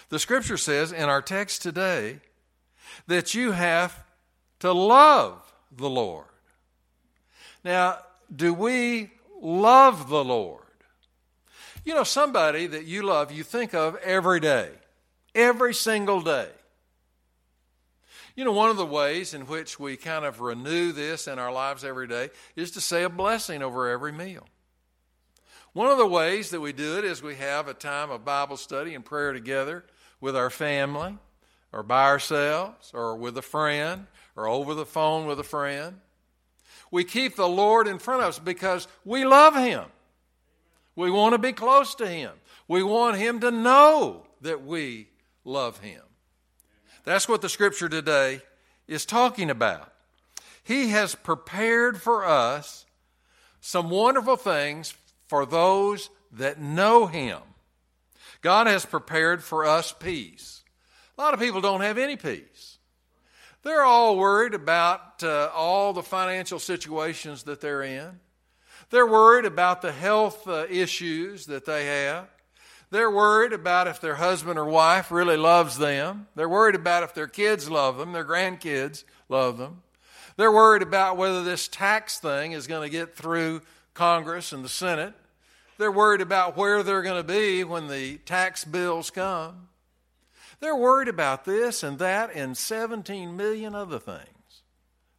The 0.08 0.18
Scripture 0.18 0.56
says 0.56 0.92
in 0.92 1.08
our 1.08 1.22
text 1.22 1.62
today 1.62 2.20
that 3.06 3.34
you 3.34 3.52
have 3.52 4.02
to 4.60 4.72
love 4.72 5.52
the 5.70 5.88
Lord. 5.88 6.26
Now, 7.64 7.98
do 8.34 8.52
we 8.54 9.10
love 9.40 10.08
the 10.08 10.24
Lord? 10.24 10.64
You 11.84 11.94
know, 11.94 12.04
somebody 12.04 12.66
that 12.66 12.84
you 12.84 13.02
love, 13.02 13.30
you 13.30 13.44
think 13.44 13.74
of 13.74 13.96
every 13.96 14.40
day, 14.40 14.70
every 15.34 15.74
single 15.74 16.20
day. 16.20 16.48
You 18.36 18.44
know, 18.44 18.52
one 18.52 18.70
of 18.70 18.76
the 18.76 18.86
ways 18.86 19.34
in 19.34 19.42
which 19.42 19.78
we 19.78 19.96
kind 19.96 20.24
of 20.24 20.40
renew 20.40 20.92
this 20.92 21.28
in 21.28 21.38
our 21.38 21.52
lives 21.52 21.84
every 21.84 22.06
day 22.06 22.30
is 22.56 22.70
to 22.72 22.80
say 22.80 23.02
a 23.02 23.08
blessing 23.08 23.62
over 23.62 23.88
every 23.88 24.12
meal. 24.12 24.46
One 25.72 25.90
of 25.90 25.98
the 25.98 26.06
ways 26.06 26.50
that 26.50 26.60
we 26.60 26.72
do 26.72 26.98
it 26.98 27.04
is 27.04 27.22
we 27.22 27.36
have 27.36 27.68
a 27.68 27.74
time 27.74 28.10
of 28.10 28.24
Bible 28.24 28.56
study 28.56 28.94
and 28.94 29.04
prayer 29.04 29.32
together 29.32 29.84
with 30.20 30.36
our 30.36 30.50
family, 30.50 31.18
or 31.72 31.82
by 31.82 32.04
ourselves, 32.04 32.90
or 32.94 33.14
with 33.16 33.36
a 33.38 33.42
friend, 33.42 34.06
or 34.36 34.48
over 34.48 34.74
the 34.74 34.86
phone 34.86 35.26
with 35.26 35.38
a 35.38 35.44
friend. 35.44 36.00
We 36.90 37.04
keep 37.04 37.36
the 37.36 37.48
Lord 37.48 37.86
in 37.86 37.98
front 37.98 38.22
of 38.22 38.28
us 38.28 38.38
because 38.38 38.88
we 39.04 39.24
love 39.24 39.54
Him. 39.54 39.84
We 40.96 41.10
want 41.10 41.34
to 41.34 41.38
be 41.38 41.52
close 41.52 41.94
to 41.96 42.08
Him. 42.08 42.32
We 42.66 42.82
want 42.82 43.18
Him 43.18 43.40
to 43.40 43.50
know 43.50 44.24
that 44.40 44.64
we 44.64 45.09
love 45.44 45.80
Him. 45.80 46.02
That's 47.04 47.28
what 47.28 47.42
the 47.42 47.48
scripture 47.48 47.88
today 47.88 48.42
is 48.86 49.06
talking 49.06 49.50
about. 49.50 49.92
He 50.62 50.88
has 50.88 51.14
prepared 51.14 52.00
for 52.00 52.24
us 52.24 52.84
some 53.60 53.90
wonderful 53.90 54.36
things 54.36 54.94
for 55.26 55.46
those 55.46 56.10
that 56.32 56.60
know 56.60 57.06
Him. 57.06 57.40
God 58.42 58.66
has 58.66 58.86
prepared 58.86 59.42
for 59.42 59.64
us 59.66 59.92
peace. 59.92 60.62
A 61.18 61.20
lot 61.20 61.34
of 61.34 61.40
people 61.40 61.60
don't 61.60 61.82
have 61.82 61.98
any 61.98 62.16
peace. 62.16 62.78
They're 63.62 63.84
all 63.84 64.16
worried 64.16 64.54
about 64.54 65.22
uh, 65.22 65.50
all 65.54 65.92
the 65.92 66.02
financial 66.02 66.58
situations 66.58 67.42
that 67.42 67.60
they're 67.60 67.82
in. 67.82 68.20
They're 68.88 69.06
worried 69.06 69.44
about 69.44 69.82
the 69.82 69.92
health 69.92 70.48
uh, 70.48 70.66
issues 70.70 71.46
that 71.46 71.66
they 71.66 71.86
have. 71.86 72.28
They're 72.90 73.10
worried 73.10 73.52
about 73.52 73.86
if 73.86 74.00
their 74.00 74.16
husband 74.16 74.58
or 74.58 74.64
wife 74.64 75.12
really 75.12 75.36
loves 75.36 75.78
them. 75.78 76.26
They're 76.34 76.48
worried 76.48 76.74
about 76.74 77.04
if 77.04 77.14
their 77.14 77.28
kids 77.28 77.70
love 77.70 77.98
them, 77.98 78.12
their 78.12 78.24
grandkids 78.24 79.04
love 79.28 79.58
them. 79.58 79.82
They're 80.36 80.50
worried 80.52 80.82
about 80.82 81.16
whether 81.16 81.44
this 81.44 81.68
tax 81.68 82.18
thing 82.18 82.52
is 82.52 82.66
going 82.66 82.82
to 82.82 82.90
get 82.90 83.14
through 83.14 83.62
Congress 83.94 84.52
and 84.52 84.64
the 84.64 84.68
Senate. 84.68 85.14
They're 85.78 85.92
worried 85.92 86.20
about 86.20 86.56
where 86.56 86.82
they're 86.82 87.02
going 87.02 87.22
to 87.22 87.26
be 87.26 87.62
when 87.64 87.88
the 87.88 88.18
tax 88.18 88.64
bills 88.64 89.10
come. 89.10 89.68
They're 90.60 90.76
worried 90.76 91.08
about 91.08 91.44
this 91.44 91.82
and 91.82 91.98
that 92.00 92.34
and 92.34 92.56
17 92.56 93.36
million 93.36 93.74
other 93.74 93.98
things. 93.98 94.26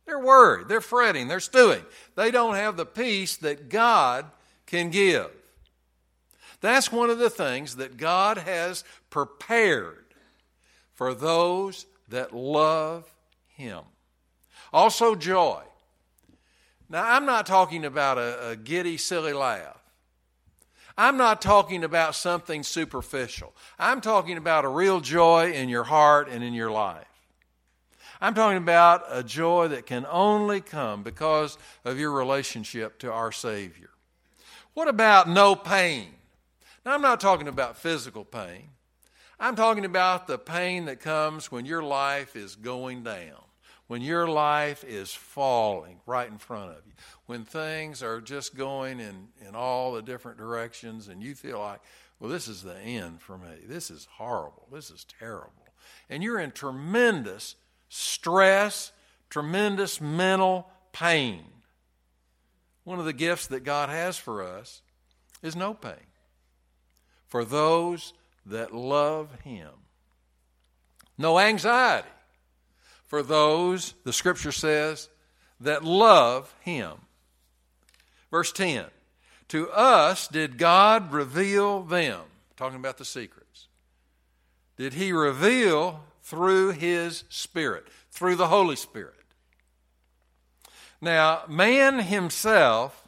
They're 0.06 0.20
worried, 0.20 0.68
they're 0.68 0.82
fretting, 0.82 1.28
they're 1.28 1.40
stewing. 1.40 1.84
They 2.16 2.32
don't 2.32 2.56
have 2.56 2.75
the 2.75 2.86
peace 2.86 3.38
that 3.38 3.70
God 3.70 4.25
can 4.66 4.90
give. 4.90 5.32
That's 6.62 6.91
one 6.91 7.10
of 7.10 7.18
the 7.18 7.30
things 7.30 7.75
that 7.77 7.98
God 7.98 8.38
has 8.38 8.84
prepared 9.10 10.06
for 10.94 11.13
those 11.13 11.88
that 12.10 12.34
love 12.34 13.13
Him. 13.48 13.82
Also, 14.72 15.15
joy. 15.15 15.62
Now, 16.88 17.03
I'm 17.03 17.25
not 17.25 17.46
talking 17.46 17.84
about 17.84 18.18
a, 18.18 18.50
a 18.50 18.56
giddy, 18.56 18.98
silly 18.98 19.34
laugh. 19.34 19.80
I'm 20.98 21.18
not 21.18 21.41
talking 21.41 21.84
about 21.84 22.15
something 22.15 22.63
superficial. 22.63 23.56
I'm 23.80 24.01
talking 24.01 24.38
about 24.38 24.65
a 24.65 24.70
real 24.70 25.00
joy 25.00 25.51
in 25.53 25.70
your 25.70 25.86
heart 25.86 26.30
and 26.30 26.44
in 26.44 26.53
your 26.53 26.70
life. 26.70 27.08
I'm 28.20 28.36
talking 28.36 28.58
about 28.58 29.06
a 29.10 29.24
joy 29.24 29.70
that 29.70 29.88
can 29.88 30.06
only 30.08 30.62
come 30.62 31.01
because 31.01 31.58
of 31.84 31.98
your 31.98 32.12
relationship 32.12 33.00
to 33.00 33.12
our 33.12 33.32
Savior. 33.32 33.89
What 34.75 34.88
about 34.88 35.27
no 35.27 35.56
pain? 35.56 36.10
Now, 36.86 36.96
I'm 36.96 37.02
not 37.02 37.22
talking 37.22 37.48
about 37.48 37.78
physical 37.78 38.26
pain. 38.26 38.70
I'm 39.40 39.56
talking 39.56 39.86
about 39.86 40.28
the 40.28 40.38
pain 40.38 40.86
that 40.86 41.00
comes 41.00 41.52
when 41.52 41.66
your 41.66 41.84
life 41.84 42.36
is 42.36 42.56
going 42.56 43.04
down, 43.04 43.42
when 43.88 44.02
your 44.02 44.28
life 44.28 44.84
is 44.84 45.14
falling 45.14 46.00
right 46.06 46.30
in 46.30 46.38
front 46.38 46.72
of 46.72 46.86
you, 46.86 46.94
when 47.28 47.44
things 47.44 48.02
are 48.02 48.20
just 48.20 48.56
going 48.56 49.00
in, 49.00 49.28
in 49.48 49.56
all 49.56 49.94
the 49.94 50.02
different 50.02 50.38
directions 50.38 51.08
and 51.08 51.22
you 51.22 51.36
feel 51.36 51.60
like, 51.60 51.82
well, 52.20 52.30
this 52.30 52.48
is 52.48 52.62
the 52.62 52.78
end 52.80 53.22
for 53.22 53.38
me. 53.38 53.66
This 53.66 53.90
is 53.90 54.08
horrible. 54.12 54.68
This 54.72 54.92
is 54.92 55.06
terrible. 55.20 55.52
And 56.10 56.22
you're 56.22 56.40
in 56.40 56.52
tremendous 56.52 57.56
stress, 57.90 58.92
tremendous 59.30 60.00
mental 60.00 60.68
pain. 60.94 61.44
One 62.84 63.00
of 63.00 63.06
the 63.06 63.14
gifts 63.14 63.48
that 63.48 63.64
God 63.64 63.90
has 63.90 64.18
for 64.18 64.44
us 64.44 64.82
is 65.42 65.56
no 65.56 65.74
pain 65.74 66.11
for 67.32 67.46
those 67.46 68.12
that 68.46 68.76
love 68.76 69.30
Him. 69.46 69.70
No 71.18 71.40
anxiety 71.40 72.10
for 73.06 73.24
those, 73.24 73.94
the 74.04 74.12
scripture 74.12 74.52
says, 74.52 75.08
that 75.62 75.86
love 75.86 76.54
Him. 76.60 76.92
Verse 78.32 78.52
10 78.52 78.86
To 79.48 79.70
us 79.70 80.28
did 80.28 80.58
God 80.58 81.14
reveal 81.14 81.84
them, 81.84 82.20
talking 82.58 82.80
about 82.80 82.98
the 82.98 83.06
secrets. 83.06 83.70
Did 84.76 84.94
He 84.94 85.14
reveal 85.14 86.02
through 86.24 86.72
His 86.72 87.24
Spirit, 87.30 87.88
through 88.12 88.36
the 88.36 88.48
Holy 88.48 88.76
Spirit. 88.76 89.16
Now, 91.00 91.44
man 91.48 92.00
himself 92.00 93.00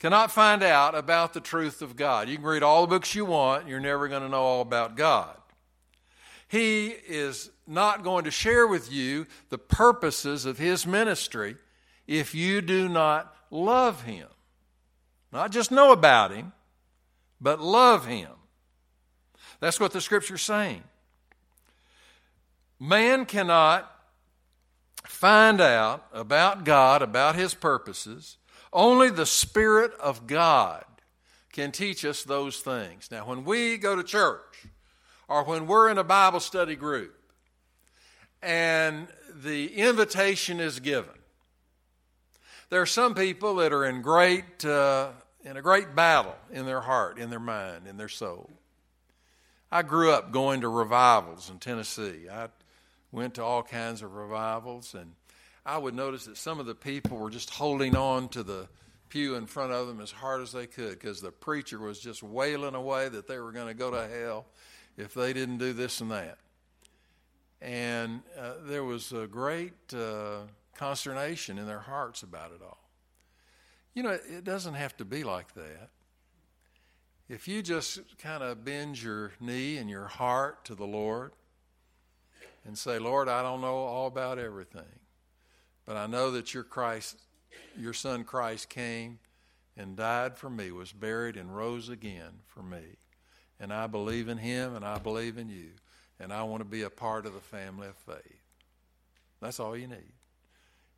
cannot 0.00 0.32
find 0.32 0.62
out 0.62 0.94
about 0.94 1.34
the 1.34 1.40
truth 1.40 1.82
of 1.82 1.94
God. 1.94 2.28
You 2.28 2.36
can 2.36 2.46
read 2.46 2.62
all 2.62 2.80
the 2.80 2.88
books 2.88 3.14
you 3.14 3.26
want, 3.26 3.68
you're 3.68 3.78
never 3.78 4.08
going 4.08 4.22
to 4.22 4.28
know 4.28 4.42
all 4.42 4.62
about 4.62 4.96
God. 4.96 5.36
He 6.48 6.88
is 6.88 7.50
not 7.64 8.02
going 8.02 8.24
to 8.24 8.30
share 8.32 8.66
with 8.66 8.90
you 8.90 9.26
the 9.50 9.58
purposes 9.58 10.46
of 10.46 10.58
His 10.58 10.84
ministry 10.84 11.54
if 12.08 12.34
you 12.34 12.60
do 12.60 12.88
not 12.88 13.32
love 13.50 14.02
Him. 14.02 14.26
Not 15.32 15.52
just 15.52 15.70
know 15.70 15.92
about 15.92 16.32
Him, 16.32 16.52
but 17.40 17.60
love 17.60 18.06
Him. 18.06 18.30
That's 19.60 19.78
what 19.78 19.92
the 19.92 20.00
Scripture's 20.00 20.42
saying. 20.42 20.82
Man 22.80 23.26
cannot 23.26 23.88
find 25.04 25.60
out 25.60 26.06
about 26.12 26.64
God, 26.64 27.02
about 27.02 27.36
His 27.36 27.54
purposes. 27.54 28.38
Only 28.72 29.10
the 29.10 29.26
Spirit 29.26 29.92
of 30.00 30.26
God 30.26 30.84
can 31.52 31.72
teach 31.72 32.04
us 32.04 32.22
those 32.22 32.60
things. 32.60 33.10
Now, 33.10 33.26
when 33.26 33.44
we 33.44 33.76
go 33.76 33.96
to 33.96 34.04
church 34.04 34.66
or 35.28 35.44
when 35.44 35.66
we're 35.66 35.90
in 35.90 35.98
a 35.98 36.04
Bible 36.04 36.40
study 36.40 36.76
group 36.76 37.16
and 38.42 39.08
the 39.42 39.74
invitation 39.74 40.60
is 40.60 40.78
given, 40.78 41.10
there 42.68 42.80
are 42.80 42.86
some 42.86 43.14
people 43.14 43.56
that 43.56 43.72
are 43.72 43.84
in 43.84 44.00
great 44.00 44.64
uh, 44.64 45.10
in 45.42 45.56
a 45.56 45.62
great 45.62 45.94
battle 45.94 46.36
in 46.52 46.66
their 46.66 46.80
heart, 46.80 47.18
in 47.18 47.30
their 47.30 47.40
mind, 47.40 47.86
in 47.86 47.96
their 47.96 48.08
soul. 48.08 48.50
I 49.72 49.82
grew 49.82 50.12
up 50.12 50.32
going 50.32 50.60
to 50.62 50.68
revivals 50.68 51.50
in 51.50 51.58
Tennessee. 51.58 52.28
I 52.30 52.48
went 53.12 53.34
to 53.34 53.42
all 53.42 53.62
kinds 53.62 54.02
of 54.02 54.14
revivals, 54.14 54.94
and 54.94 55.14
I 55.64 55.78
would 55.78 55.94
notice 55.94 56.24
that 56.24 56.36
some 56.36 56.58
of 56.58 56.66
the 56.66 56.74
people 56.74 57.18
were 57.18 57.30
just 57.30 57.50
holding 57.50 57.96
on 57.96 58.28
to 58.30 58.42
the 58.42 58.68
pew 59.08 59.34
in 59.34 59.46
front 59.46 59.72
of 59.72 59.86
them 59.86 60.00
as 60.00 60.10
hard 60.10 60.40
as 60.40 60.52
they 60.52 60.66
could 60.66 60.92
because 60.92 61.20
the 61.20 61.32
preacher 61.32 61.78
was 61.78 61.98
just 61.98 62.22
wailing 62.22 62.74
away 62.74 63.08
that 63.08 63.26
they 63.26 63.38
were 63.38 63.52
going 63.52 63.66
to 63.66 63.74
go 63.74 63.90
to 63.90 64.08
hell 64.08 64.46
if 64.96 65.14
they 65.14 65.32
didn't 65.32 65.58
do 65.58 65.72
this 65.72 66.00
and 66.00 66.10
that. 66.10 66.38
And 67.60 68.22
uh, 68.38 68.54
there 68.64 68.84
was 68.84 69.12
a 69.12 69.26
great 69.26 69.74
uh, 69.92 70.40
consternation 70.74 71.58
in 71.58 71.66
their 71.66 71.80
hearts 71.80 72.22
about 72.22 72.52
it 72.52 72.62
all. 72.62 72.78
You 73.92 74.04
know, 74.04 74.10
it 74.10 74.44
doesn't 74.44 74.74
have 74.74 74.96
to 74.98 75.04
be 75.04 75.24
like 75.24 75.52
that. 75.54 75.90
If 77.28 77.46
you 77.46 77.62
just 77.62 78.00
kind 78.18 78.42
of 78.42 78.64
bend 78.64 79.00
your 79.00 79.32
knee 79.40 79.76
and 79.76 79.90
your 79.90 80.06
heart 80.06 80.64
to 80.64 80.74
the 80.74 80.86
Lord 80.86 81.32
and 82.64 82.76
say, 82.76 82.98
Lord, 82.98 83.28
I 83.28 83.42
don't 83.42 83.60
know 83.60 83.76
all 83.76 84.06
about 84.06 84.38
everything, 84.38 84.82
but 85.86 85.96
I 85.96 86.06
know 86.06 86.30
that 86.32 86.54
your 86.54 86.64
Christ, 86.64 87.16
your 87.78 87.92
son 87.92 88.24
Christ 88.24 88.68
came 88.68 89.18
and 89.76 89.96
died 89.96 90.36
for 90.36 90.50
me, 90.50 90.70
was 90.70 90.92
buried 90.92 91.36
and 91.36 91.54
rose 91.54 91.88
again 91.88 92.40
for 92.46 92.62
me. 92.62 92.96
And 93.58 93.72
I 93.72 93.86
believe 93.86 94.28
in 94.28 94.38
him 94.38 94.74
and 94.74 94.84
I 94.84 94.98
believe 94.98 95.38
in 95.38 95.48
you. 95.48 95.70
And 96.18 96.32
I 96.32 96.42
want 96.42 96.60
to 96.60 96.68
be 96.68 96.82
a 96.82 96.90
part 96.90 97.26
of 97.26 97.34
the 97.34 97.40
family 97.40 97.88
of 97.88 97.96
faith. 97.96 98.42
That's 99.40 99.58
all 99.58 99.76
you 99.76 99.86
need. 99.86 100.12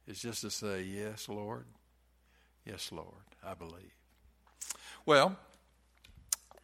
It's 0.06 0.20
just 0.20 0.40
to 0.40 0.50
say, 0.50 0.82
Yes, 0.82 1.28
Lord. 1.28 1.64
Yes, 2.66 2.90
Lord. 2.92 3.06
I 3.44 3.54
believe. 3.54 3.94
Well, 5.06 5.36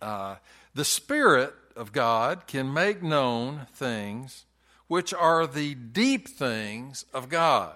uh, 0.00 0.36
the 0.74 0.84
Spirit 0.84 1.54
of 1.76 1.92
God 1.92 2.46
can 2.46 2.72
make 2.72 3.02
known 3.02 3.66
things 3.72 4.44
which 4.86 5.12
are 5.12 5.46
the 5.46 5.74
deep 5.74 6.28
things 6.28 7.04
of 7.12 7.28
God. 7.28 7.74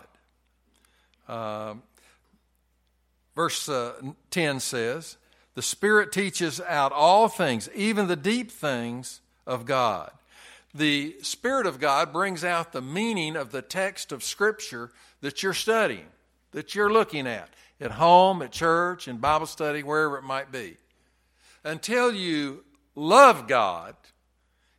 Uh, 1.29 1.75
verse 3.35 3.69
uh, 3.69 3.95
10 4.31 4.61
says, 4.61 5.17
The 5.55 5.63
Spirit 5.63 6.13
teaches 6.13 6.61
out 6.61 6.93
all 6.93 7.29
things, 7.29 7.69
even 7.75 8.07
the 8.07 8.17
deep 8.17 8.51
things 8.51 9.21
of 9.47 9.65
God. 9.65 10.11
The 10.75 11.17
Spirit 11.23 11.67
of 11.67 11.81
God 11.81 12.13
brings 12.13 12.45
out 12.45 12.73
the 12.73 12.81
meaning 12.81 13.37
of 13.37 13.53
the 13.53 13.63
text 13.63 14.11
of 14.11 14.25
Scripture 14.25 14.91
that 15.21 15.43
you're 15.43 15.53
studying, 15.53 16.07
that 16.53 16.75
you're 16.75 16.93
looking 16.93 17.27
at, 17.27 17.51
at 17.81 17.93
home, 17.93 18.41
at 18.43 18.53
church, 18.53 19.07
in 19.07 19.19
Bible 19.19 19.47
study, 19.47 19.83
wherever 19.83 20.17
it 20.17 20.25
might 20.25 20.51
be. 20.51 20.77
Until 21.65 22.13
you 22.13 22.65
love 22.95 23.47
God, 23.47 23.95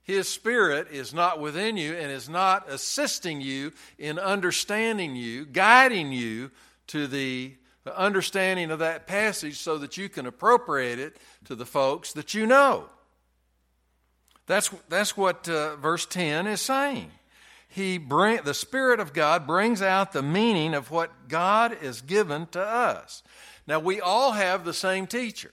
his 0.03 0.27
Spirit 0.27 0.89
is 0.91 1.13
not 1.13 1.39
within 1.39 1.77
you 1.77 1.93
and 1.93 2.11
is 2.11 2.27
not 2.27 2.69
assisting 2.69 3.39
you 3.39 3.71
in 3.97 4.19
understanding 4.19 5.15
you, 5.15 5.45
guiding 5.45 6.11
you 6.11 6.51
to 6.87 7.07
the 7.07 7.55
understanding 7.95 8.69
of 8.69 8.79
that 8.79 9.07
passage 9.07 9.57
so 9.57 9.77
that 9.77 9.97
you 9.97 10.09
can 10.09 10.25
appropriate 10.25 10.99
it 10.99 11.17
to 11.45 11.55
the 11.55 11.65
folks 11.65 12.13
that 12.13 12.33
you 12.33 12.45
know. 12.45 12.89
That's, 14.45 14.69
that's 14.89 15.15
what 15.15 15.47
uh, 15.47 15.77
verse 15.77 16.05
10 16.05 16.47
is 16.47 16.59
saying. 16.59 17.09
He 17.69 17.97
bring, 17.97 18.43
the 18.43 18.53
Spirit 18.53 18.99
of 18.99 19.13
God 19.13 19.47
brings 19.47 19.81
out 19.81 20.11
the 20.11 20.21
meaning 20.21 20.73
of 20.73 20.91
what 20.91 21.29
God 21.29 21.77
has 21.81 22.01
given 22.01 22.47
to 22.47 22.61
us. 22.61 23.23
Now, 23.65 23.79
we 23.79 24.01
all 24.01 24.33
have 24.33 24.65
the 24.65 24.73
same 24.73 25.07
teacher. 25.07 25.51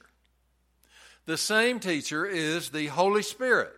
The 1.27 1.39
same 1.39 1.79
teacher 1.79 2.27
is 2.27 2.71
the 2.71 2.89
Holy 2.89 3.23
Spirit. 3.23 3.73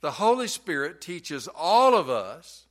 The 0.00 0.12
Holy 0.12 0.48
Spirit 0.48 1.00
teaches 1.00 1.48
all 1.48 1.94
of 1.94 2.08
us. 2.08 2.66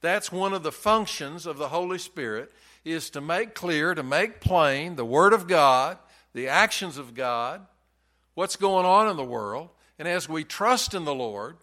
That's 0.00 0.32
one 0.32 0.52
of 0.52 0.62
the 0.62 0.72
functions 0.72 1.46
of 1.46 1.56
the 1.56 1.68
Holy 1.68 1.98
Spirit 1.98 2.52
is 2.84 3.10
to 3.10 3.20
make 3.20 3.54
clear, 3.54 3.94
to 3.94 4.02
make 4.02 4.40
plain 4.40 4.96
the 4.96 5.04
Word 5.04 5.32
of 5.32 5.46
God, 5.46 5.98
the 6.34 6.48
actions 6.48 6.98
of 6.98 7.14
God, 7.14 7.64
what's 8.34 8.56
going 8.56 8.84
on 8.84 9.08
in 9.08 9.16
the 9.16 9.24
world. 9.24 9.70
And 9.98 10.06
as 10.08 10.28
we 10.28 10.44
trust 10.44 10.92
in 10.92 11.04
the 11.04 11.14
Lord, 11.14 11.56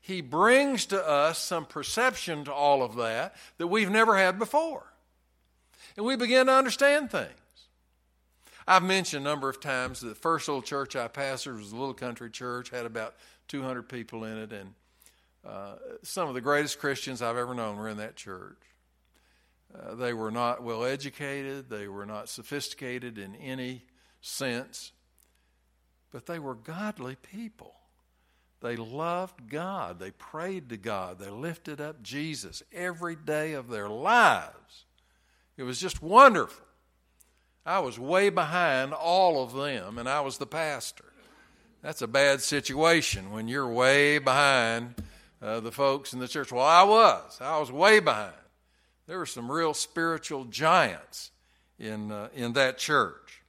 He 0.00 0.20
brings 0.20 0.86
to 0.86 1.06
us 1.06 1.38
some 1.38 1.66
perception 1.66 2.44
to 2.44 2.52
all 2.52 2.82
of 2.82 2.96
that 2.96 3.34
that 3.58 3.66
we've 3.66 3.90
never 3.90 4.16
had 4.16 4.38
before. 4.38 4.84
And 5.96 6.06
we 6.06 6.16
begin 6.16 6.46
to 6.46 6.52
understand 6.52 7.10
things. 7.10 7.30
I've 8.66 8.82
mentioned 8.82 9.26
a 9.26 9.28
number 9.28 9.50
of 9.50 9.60
times 9.60 10.00
that 10.00 10.08
the 10.08 10.14
first 10.14 10.48
little 10.48 10.62
church 10.62 10.96
I 10.96 11.08
pastored 11.08 11.58
was 11.58 11.72
a 11.72 11.76
little 11.76 11.92
country 11.92 12.30
church, 12.30 12.70
had 12.70 12.86
about 12.86 13.14
200 13.48 13.88
people 13.88 14.24
in 14.24 14.38
it, 14.38 14.52
and 14.52 14.74
uh, 15.46 15.74
some 16.02 16.28
of 16.28 16.34
the 16.34 16.40
greatest 16.40 16.78
Christians 16.78 17.20
I've 17.20 17.36
ever 17.36 17.54
known 17.54 17.76
were 17.76 17.88
in 17.88 17.98
that 17.98 18.16
church. 18.16 18.58
Uh, 19.74 19.94
they 19.94 20.12
were 20.12 20.30
not 20.30 20.62
well 20.62 20.84
educated, 20.84 21.68
they 21.68 21.88
were 21.88 22.06
not 22.06 22.28
sophisticated 22.28 23.18
in 23.18 23.34
any 23.36 23.82
sense, 24.20 24.92
but 26.10 26.26
they 26.26 26.38
were 26.38 26.54
godly 26.54 27.16
people. 27.16 27.72
They 28.60 28.76
loved 28.76 29.50
God, 29.50 29.98
they 29.98 30.12
prayed 30.12 30.70
to 30.70 30.76
God, 30.76 31.18
they 31.18 31.28
lifted 31.28 31.80
up 31.80 32.02
Jesus 32.02 32.62
every 32.72 33.16
day 33.16 33.52
of 33.52 33.68
their 33.68 33.88
lives. 33.88 34.86
It 35.56 35.64
was 35.64 35.80
just 35.80 36.02
wonderful. 36.02 36.64
I 37.66 37.80
was 37.80 37.98
way 37.98 38.28
behind 38.28 38.92
all 38.92 39.42
of 39.42 39.54
them, 39.54 39.98
and 39.98 40.08
I 40.08 40.20
was 40.20 40.38
the 40.38 40.46
pastor. 40.46 41.13
That's 41.84 42.00
a 42.00 42.08
bad 42.08 42.40
situation 42.40 43.30
when 43.30 43.46
you're 43.46 43.68
way 43.68 44.16
behind 44.16 44.94
uh, 45.42 45.60
the 45.60 45.70
folks 45.70 46.14
in 46.14 46.18
the 46.18 46.26
church. 46.26 46.50
Well, 46.50 46.64
I 46.64 46.82
was. 46.82 47.38
I 47.42 47.58
was 47.58 47.70
way 47.70 48.00
behind. 48.00 48.32
There 49.06 49.18
were 49.18 49.26
some 49.26 49.52
real 49.52 49.74
spiritual 49.74 50.46
giants 50.46 51.30
in, 51.78 52.10
uh, 52.10 52.30
in 52.34 52.54
that 52.54 52.78
church. 52.78 53.42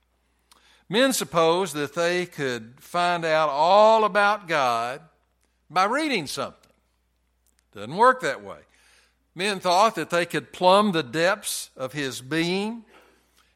Men 0.89 1.13
supposed 1.13 1.75
that 1.75 1.95
they 1.95 2.25
could 2.25 2.73
find 2.81 3.23
out 3.23 3.47
all 3.47 4.03
about 4.03 4.49
God 4.49 4.99
by 5.69 5.85
reading 5.85 6.27
something. 6.27 6.73
Doesn't 7.73 7.95
work 7.95 8.19
that 8.19 8.43
way. 8.43 8.59
Men 9.33 9.61
thought 9.61 9.95
that 9.95 10.09
they 10.09 10.25
could 10.25 10.51
plumb 10.51 10.91
the 10.91 11.03
depths 11.03 11.69
of 11.77 11.93
his 11.93 12.19
being 12.19 12.83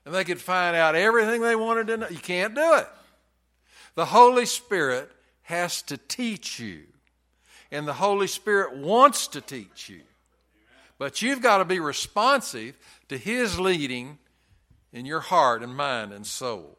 and 0.05 0.15
they 0.15 0.23
could 0.23 0.39
find 0.39 0.77
out 0.77 0.95
everything 0.95 1.41
they 1.41 1.57
wanted 1.57 1.87
to 1.87 1.97
know. 1.97 2.07
You 2.07 2.17
can't 2.17 2.55
do 2.55 2.75
it. 2.75 2.87
The 3.99 4.05
Holy 4.05 4.45
Spirit 4.45 5.11
has 5.41 5.81
to 5.81 5.97
teach 5.97 6.57
you, 6.57 6.83
and 7.69 7.85
the 7.85 7.91
Holy 7.91 8.27
Spirit 8.27 8.77
wants 8.77 9.27
to 9.27 9.41
teach 9.41 9.89
you. 9.89 10.03
But 10.97 11.21
you've 11.21 11.41
got 11.41 11.57
to 11.57 11.65
be 11.65 11.81
responsive 11.81 12.77
to 13.09 13.17
His 13.17 13.59
leading 13.59 14.17
in 14.93 15.05
your 15.05 15.19
heart 15.19 15.61
and 15.61 15.75
mind 15.75 16.13
and 16.13 16.25
soul. 16.25 16.77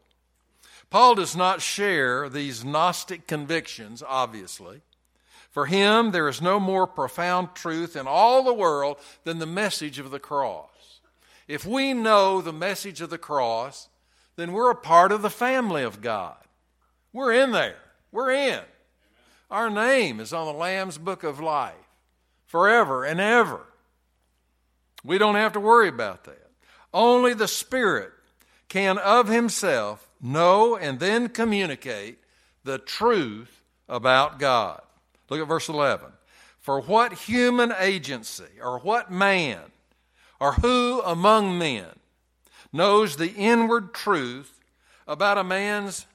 Paul 0.88 1.14
does 1.16 1.36
not 1.36 1.60
share 1.60 2.30
these 2.30 2.64
Gnostic 2.64 3.26
convictions, 3.26 4.02
obviously. 4.02 4.80
For 5.50 5.66
him, 5.66 6.12
there 6.12 6.26
is 6.26 6.40
no 6.40 6.58
more 6.58 6.86
profound 6.86 7.54
truth 7.54 7.96
in 7.96 8.06
all 8.06 8.42
the 8.42 8.54
world 8.54 8.96
than 9.24 9.40
the 9.40 9.44
message 9.44 9.98
of 9.98 10.10
the 10.10 10.18
cross. 10.18 11.00
If 11.46 11.66
we 11.66 11.92
know 11.92 12.40
the 12.40 12.54
message 12.54 13.02
of 13.02 13.10
the 13.10 13.18
cross, 13.18 13.90
then 14.36 14.52
we're 14.52 14.70
a 14.70 14.74
part 14.74 15.12
of 15.12 15.20
the 15.20 15.28
family 15.28 15.82
of 15.82 16.00
God. 16.00 16.36
We're 17.12 17.32
in 17.32 17.52
there. 17.52 17.76
We're 18.12 18.30
in. 18.30 18.60
Our 19.50 19.70
name 19.70 20.20
is 20.20 20.32
on 20.32 20.46
the 20.46 20.58
Lamb's 20.58 20.98
book 20.98 21.24
of 21.24 21.40
life 21.40 21.74
forever 22.46 23.04
and 23.04 23.20
ever. 23.20 23.60
We 25.04 25.18
don't 25.18 25.34
have 25.34 25.52
to 25.54 25.60
worry 25.60 25.88
about 25.88 26.24
that. 26.24 26.50
Only 26.92 27.34
the 27.34 27.48
Spirit 27.48 28.12
can 28.68 28.98
of 28.98 29.28
Himself 29.28 30.08
know 30.20 30.76
and 30.76 31.00
then 31.00 31.28
communicate 31.28 32.18
the 32.64 32.78
truth 32.78 33.62
about 33.88 34.38
God. 34.38 34.80
Look 35.28 35.40
at 35.40 35.48
verse 35.48 35.68
11. 35.68 36.12
For 36.60 36.80
what 36.80 37.12
human 37.12 37.72
agency 37.78 38.60
or 38.62 38.78
what 38.78 39.10
man 39.10 39.60
or 40.38 40.52
who 40.54 41.00
among 41.02 41.58
men 41.58 41.86
knows 42.72 43.16
the 43.16 43.32
inward 43.32 43.94
truth 43.94 44.60
about 45.06 45.38
a 45.38 45.44
man's 45.44 46.06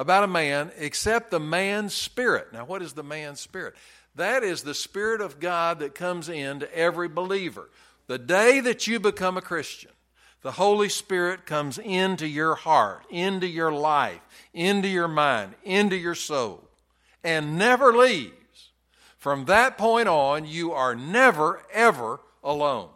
about 0.00 0.24
a 0.24 0.28
man 0.28 0.70
except 0.78 1.30
the 1.30 1.38
man's 1.38 1.92
spirit. 1.92 2.52
Now 2.52 2.64
what 2.64 2.80
is 2.80 2.94
the 2.94 3.02
man's 3.02 3.38
spirit? 3.38 3.74
That 4.14 4.42
is 4.42 4.62
the 4.62 4.74
spirit 4.74 5.20
of 5.20 5.38
God 5.38 5.80
that 5.80 5.94
comes 5.94 6.28
into 6.28 6.74
every 6.74 7.08
believer. 7.08 7.68
The 8.06 8.18
day 8.18 8.60
that 8.60 8.86
you 8.86 8.98
become 8.98 9.36
a 9.36 9.42
Christian, 9.42 9.90
the 10.40 10.52
Holy 10.52 10.88
Spirit 10.88 11.44
comes 11.44 11.76
into 11.76 12.26
your 12.26 12.54
heart, 12.54 13.04
into 13.10 13.46
your 13.46 13.70
life, 13.70 14.20
into 14.54 14.88
your 14.88 15.06
mind, 15.06 15.54
into 15.64 15.96
your 15.96 16.14
soul 16.14 16.64
and 17.22 17.58
never 17.58 17.94
leaves. 17.94 18.70
From 19.18 19.44
that 19.44 19.76
point 19.76 20.08
on, 20.08 20.46
you 20.46 20.72
are 20.72 20.94
never, 20.94 21.60
ever 21.72 22.20
alone. 22.42 22.88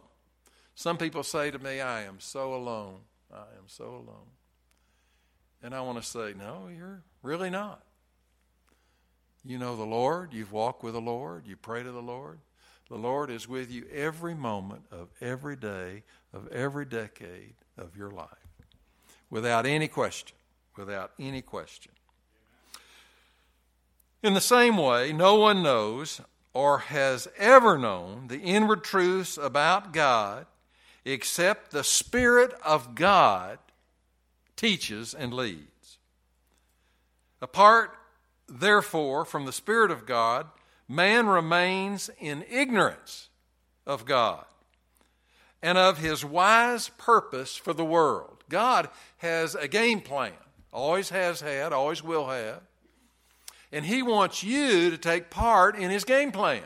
Some 0.74 0.96
people 0.96 1.22
say 1.22 1.50
to 1.50 1.58
me, 1.58 1.82
I 1.82 2.04
am 2.04 2.16
so 2.18 2.54
alone. 2.54 3.00
I 3.30 3.56
am 3.58 3.66
so 3.66 3.84
alone. 3.84 4.34
And 5.64 5.74
I 5.74 5.81
want 5.81 5.96
to 5.96 6.07
say, 6.07 6.35
no, 6.38 6.68
you're 6.68 7.03
really 7.22 7.48
not. 7.48 7.83
You 9.46 9.59
know 9.59 9.77
the 9.77 9.85
Lord, 9.85 10.35
you've 10.35 10.53
walked 10.53 10.83
with 10.83 10.92
the 10.92 11.00
Lord, 11.00 11.46
you 11.46 11.57
pray 11.57 11.83
to 11.83 11.90
the 11.90 12.03
Lord. 12.03 12.38
The 12.90 12.98
Lord 12.98 13.31
is 13.31 13.48
with 13.48 13.72
you 13.72 13.87
every 13.90 14.35
moment 14.35 14.83
of 14.92 15.09
every 15.22 15.57
day, 15.57 16.03
of 16.35 16.46
every 16.48 16.85
decade 16.85 17.55
of 17.79 17.96
your 17.96 18.11
life, 18.11 18.29
without 19.31 19.64
any 19.64 19.88
question. 19.88 20.37
Without 20.77 21.12
any 21.18 21.40
question. 21.40 21.92
In 24.22 24.35
the 24.35 24.42
same 24.42 24.77
way, 24.77 25.14
no 25.14 25.37
one 25.37 25.62
knows 25.62 26.20
or 26.53 26.79
has 26.79 27.27
ever 27.38 27.79
known 27.79 28.27
the 28.29 28.40
inward 28.40 28.85
truths 28.85 29.38
about 29.38 29.94
God 29.94 30.44
except 31.07 31.70
the 31.70 31.85
Spirit 31.85 32.53
of 32.62 32.94
God 32.94 33.59
teaches 34.56 35.14
and 35.14 35.32
leads. 35.32 35.98
Apart, 37.40 37.96
therefore, 38.48 39.24
from 39.24 39.46
the 39.46 39.52
Spirit 39.52 39.90
of 39.90 40.06
God, 40.06 40.46
man 40.88 41.26
remains 41.26 42.10
in 42.18 42.44
ignorance 42.50 43.28
of 43.86 44.04
God 44.04 44.44
and 45.62 45.78
of 45.78 45.98
his 45.98 46.24
wise 46.24 46.90
purpose 46.98 47.56
for 47.56 47.72
the 47.72 47.84
world. 47.84 48.44
God 48.48 48.88
has 49.18 49.54
a 49.54 49.68
game 49.68 50.00
plan, 50.00 50.32
always 50.72 51.08
has 51.10 51.40
had, 51.40 51.72
always 51.72 52.02
will 52.02 52.28
have 52.28 52.60
and 53.74 53.84
He 53.84 54.02
wants 54.02 54.44
you 54.44 54.90
to 54.90 54.96
take 54.96 55.30
part 55.30 55.76
in 55.76 55.90
His 55.90 56.04
game 56.04 56.30
plan. 56.30 56.62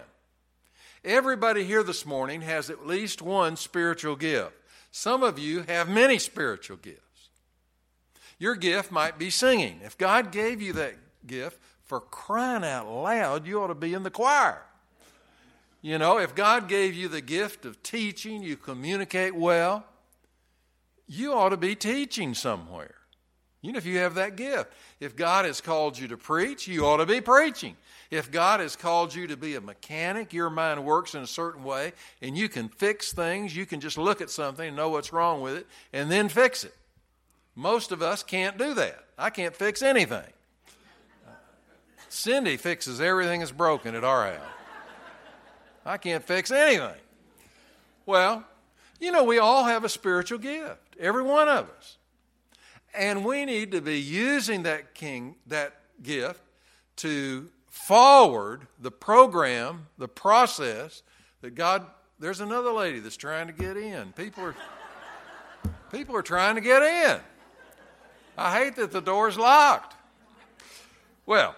Everybody 1.03 1.64
here 1.64 1.83
this 1.83 2.05
morning 2.05 2.42
has 2.42 2.68
at 2.68 2.87
least 2.87 3.22
one 3.22 3.57
spiritual 3.57 4.14
gift. 4.14 4.53
Some 4.90 5.22
of 5.22 5.38
you 5.38 5.62
have 5.62 5.88
many 5.88 6.18
spiritual 6.18 6.77
gifts. 6.77 7.01
Your 8.38 8.55
gift 8.55 8.92
might 8.92 9.18
be 9.18 9.31
singing. 9.31 9.81
If 9.85 9.98
God 9.98 10.31
gave 10.31 10.62
you 10.62 10.72
that 10.74 10.94
gift, 11.27 11.59
for 11.88 12.01
crying 12.01 12.64
out 12.64 12.87
loud, 12.87 13.46
you 13.46 13.62
ought 13.62 13.68
to 13.68 13.74
be 13.74 13.94
in 13.94 14.03
the 14.03 14.11
choir. 14.11 14.62
You 15.81 15.96
know, 15.96 16.18
if 16.18 16.35
God 16.35 16.68
gave 16.68 16.94
you 16.94 17.09
the 17.09 17.22
gift 17.22 17.64
of 17.64 17.83
teaching, 17.83 18.42
you 18.42 18.57
communicate 18.57 19.35
well, 19.35 19.87
you 21.07 21.33
ought 21.33 21.48
to 21.48 21.57
be 21.57 21.74
teaching 21.74 22.35
somewhere. 22.35 22.94
You 23.62 23.72
know, 23.72 23.79
if 23.79 23.87
you 23.87 23.98
have 23.98 24.14
that 24.16 24.37
gift. 24.37 24.70
If 25.01 25.16
God 25.16 25.46
has 25.46 25.61
called 25.61 25.98
you 25.98 26.09
to 26.09 26.16
preach, 26.16 26.68
you 26.68 26.85
ought 26.85 26.98
to 26.98 27.07
be 27.07 27.22
preaching. 27.22 27.77
If 28.11 28.31
God 28.31 28.61
has 28.61 28.77
called 28.77 29.14
you 29.14 29.27
to 29.29 29.37
be 29.37 29.55
a 29.55 29.61
mechanic, 29.61 30.33
your 30.33 30.51
mind 30.51 30.85
works 30.85 31.14
in 31.14 31.22
a 31.22 31.27
certain 31.27 31.64
way, 31.64 31.94
and 32.20 32.37
you 32.37 32.48
can 32.48 32.68
fix 32.68 33.12
things. 33.12 33.57
You 33.57 33.64
can 33.64 33.81
just 33.81 33.96
look 33.96 34.20
at 34.20 34.31
something 34.31 34.68
and 34.68 34.77
know 34.77 34.90
what's 34.90 35.12
wrong 35.12 35.40
with 35.40 35.57
it 35.57 35.66
and 35.92 36.11
then 36.11 36.29
fix 36.29 36.64
it. 36.64 36.74
Most 37.59 37.90
of 37.90 38.03
us 38.03 38.23
can't 38.23 38.57
do 38.57 38.73
that. 38.75 39.05
I 39.18 39.31
can't 39.31 39.53
fix 39.53 39.83
anything. 39.83 40.33
Cindy 42.09 42.57
fixes 42.57 43.01
everything 43.01 43.40
that's 43.40 43.51
broken 43.51 43.97
at 43.97 44.05
our 44.05 44.33
house. 44.33 44.47
I 45.85 45.97
can't 45.97 46.23
fix 46.23 46.53
anything. 46.53 47.01
Well, 48.07 48.44
you 49.01 49.11
know, 49.11 49.25
we 49.25 49.40
all 49.40 49.64
have 49.64 49.83
a 49.83 49.88
spiritual 49.88 50.38
gift, 50.38 50.94
every 51.01 51.25
one 51.25 51.49
of 51.49 51.68
us. 51.77 51.97
And 52.94 53.25
we 53.25 53.44
need 53.44 53.73
to 53.73 53.81
be 53.81 53.99
using 53.99 54.62
that 54.62 54.94
king, 54.94 55.35
that 55.49 55.81
gift 56.01 56.40
to 56.99 57.49
forward 57.66 58.68
the 58.81 58.92
program, 58.92 59.88
the 59.99 60.07
process 60.07 61.03
that 61.40 61.57
God 61.57 61.87
there's 62.21 62.40
another 62.40 62.71
lady 62.71 63.01
that's 63.01 63.16
trying 63.16 63.49
to 63.49 63.53
get 63.53 63.77
in. 63.77 64.12
People 64.12 64.44
are 64.44 64.55
people 65.90 66.14
are 66.14 66.23
trying 66.23 66.55
to 66.55 66.61
get 66.61 66.83
in. 66.85 67.21
I 68.38 68.57
hate 68.57 68.77
that 68.77 68.92
the 68.92 69.01
door's 69.01 69.37
locked. 69.37 69.96
Well, 71.27 71.57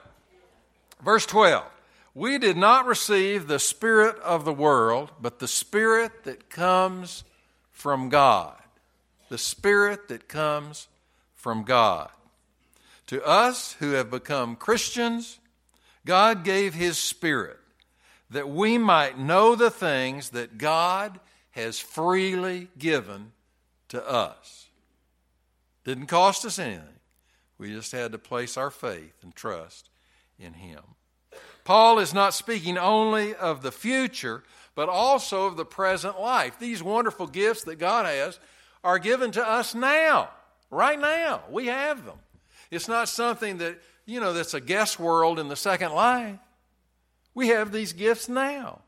verse 1.05 1.27
12. 1.27 1.63
We 2.15 2.39
did 2.39 2.57
not 2.57 2.87
receive 2.87 3.47
the 3.47 3.59
spirit 3.59 4.19
of 4.21 4.45
the 4.45 4.53
world, 4.53 5.13
but 5.21 5.39
the 5.39 5.47
spirit 5.47 6.25
that 6.25 6.49
comes 6.49 7.23
from 7.71 8.09
God. 8.09 8.57
The 9.29 9.39
spirit 9.39 10.09
that 10.09 10.27
comes 10.27 10.89
from 11.35 11.65
God. 11.65 12.11
To 13.09 13.23
us 13.25 13.75
who 13.75 13.93
have 13.93 14.11
become 14.11 14.57
Christians, 14.57 15.39
God 16.07 16.45
gave 16.45 16.75
His 16.75 16.97
Spirit 16.97 17.59
that 18.31 18.49
we 18.49 18.79
might 18.79 19.19
know 19.19 19.55
the 19.55 19.71
things 19.71 20.31
that 20.31 20.57
God 20.57 21.21
has 21.51 21.79
freely 21.79 22.69
given 22.79 23.33
to 23.89 24.09
us. 24.09 24.70
Didn't 25.91 26.07
cost 26.07 26.45
us 26.45 26.61
anything. 26.61 27.01
We 27.59 27.73
just 27.73 27.91
had 27.91 28.13
to 28.13 28.19
place 28.19 28.57
our 28.57 28.71
faith 28.71 29.13
and 29.25 29.35
trust 29.35 29.91
in 30.39 30.53
Him. 30.53 30.83
Paul 31.65 31.99
is 31.99 32.15
not 32.15 32.33
speaking 32.33 32.79
only 32.79 33.35
of 33.35 33.63
the 33.63 33.73
future, 33.73 34.45
but 34.77 34.89
also 34.89 35.47
of 35.47 35.57
the 35.57 35.65
present 35.65 36.21
life. 36.21 36.61
These 36.61 36.81
wonderful 36.81 37.27
gifts 37.27 37.65
that 37.65 37.81
God 37.81 38.07
has 38.07 38.39
are 38.85 39.01
given 39.01 39.33
to 39.33 39.45
us 39.45 39.75
now, 39.75 40.31
right 40.71 40.97
now. 40.97 41.43
We 41.51 41.67
have 41.67 42.05
them. 42.05 42.21
It's 42.71 42.87
not 42.87 43.09
something 43.09 43.59
that, 43.59 43.81
you 44.07 44.21
know, 44.21 44.33
that's 44.33 44.55
a 44.55 44.61
guess 44.61 44.97
world 44.97 45.41
in 45.41 45.49
the 45.49 45.57
second 45.57 45.91
life. 45.91 46.39
We 47.35 47.49
have 47.49 47.73
these 47.73 47.93
gifts 47.93 48.29
now. 48.29 48.83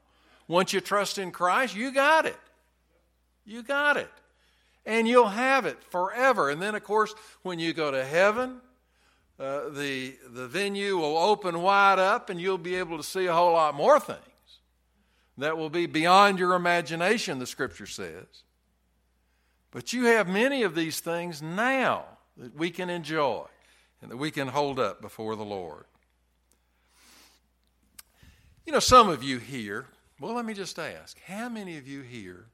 Once 0.46 0.72
you 0.72 0.80
trust 0.80 1.18
in 1.18 1.32
Christ, 1.32 1.74
you 1.74 1.90
got 1.90 2.26
it. 2.26 2.38
You 3.44 3.64
got 3.64 3.96
it. 3.96 4.08
And 4.84 5.06
you'll 5.06 5.28
have 5.28 5.66
it 5.66 5.82
forever. 5.90 6.50
And 6.50 6.60
then, 6.60 6.74
of 6.74 6.82
course, 6.82 7.14
when 7.42 7.58
you 7.58 7.72
go 7.72 7.90
to 7.90 8.04
heaven, 8.04 8.60
uh, 9.38 9.68
the, 9.70 10.16
the 10.30 10.46
venue 10.46 10.96
will 10.98 11.16
open 11.16 11.62
wide 11.62 11.98
up 11.98 12.30
and 12.30 12.40
you'll 12.40 12.58
be 12.58 12.76
able 12.76 12.96
to 12.96 13.02
see 13.02 13.26
a 13.26 13.32
whole 13.32 13.52
lot 13.52 13.74
more 13.74 13.98
things 13.98 14.18
that 15.38 15.56
will 15.56 15.70
be 15.70 15.86
beyond 15.86 16.38
your 16.38 16.54
imagination, 16.54 17.38
the 17.38 17.46
scripture 17.46 17.86
says. 17.86 18.44
But 19.70 19.92
you 19.92 20.04
have 20.04 20.28
many 20.28 20.62
of 20.62 20.74
these 20.74 21.00
things 21.00 21.40
now 21.40 22.04
that 22.36 22.54
we 22.54 22.70
can 22.70 22.90
enjoy 22.90 23.46
and 24.00 24.10
that 24.10 24.16
we 24.16 24.30
can 24.30 24.48
hold 24.48 24.78
up 24.78 25.00
before 25.00 25.34
the 25.34 25.44
Lord. 25.44 25.84
You 28.66 28.72
know, 28.72 28.80
some 28.80 29.08
of 29.08 29.22
you 29.22 29.38
here, 29.38 29.86
well, 30.20 30.34
let 30.34 30.44
me 30.44 30.54
just 30.54 30.78
ask 30.78 31.18
how 31.26 31.48
many 31.48 31.78
of 31.78 31.88
you 31.88 32.02
here, 32.02 32.46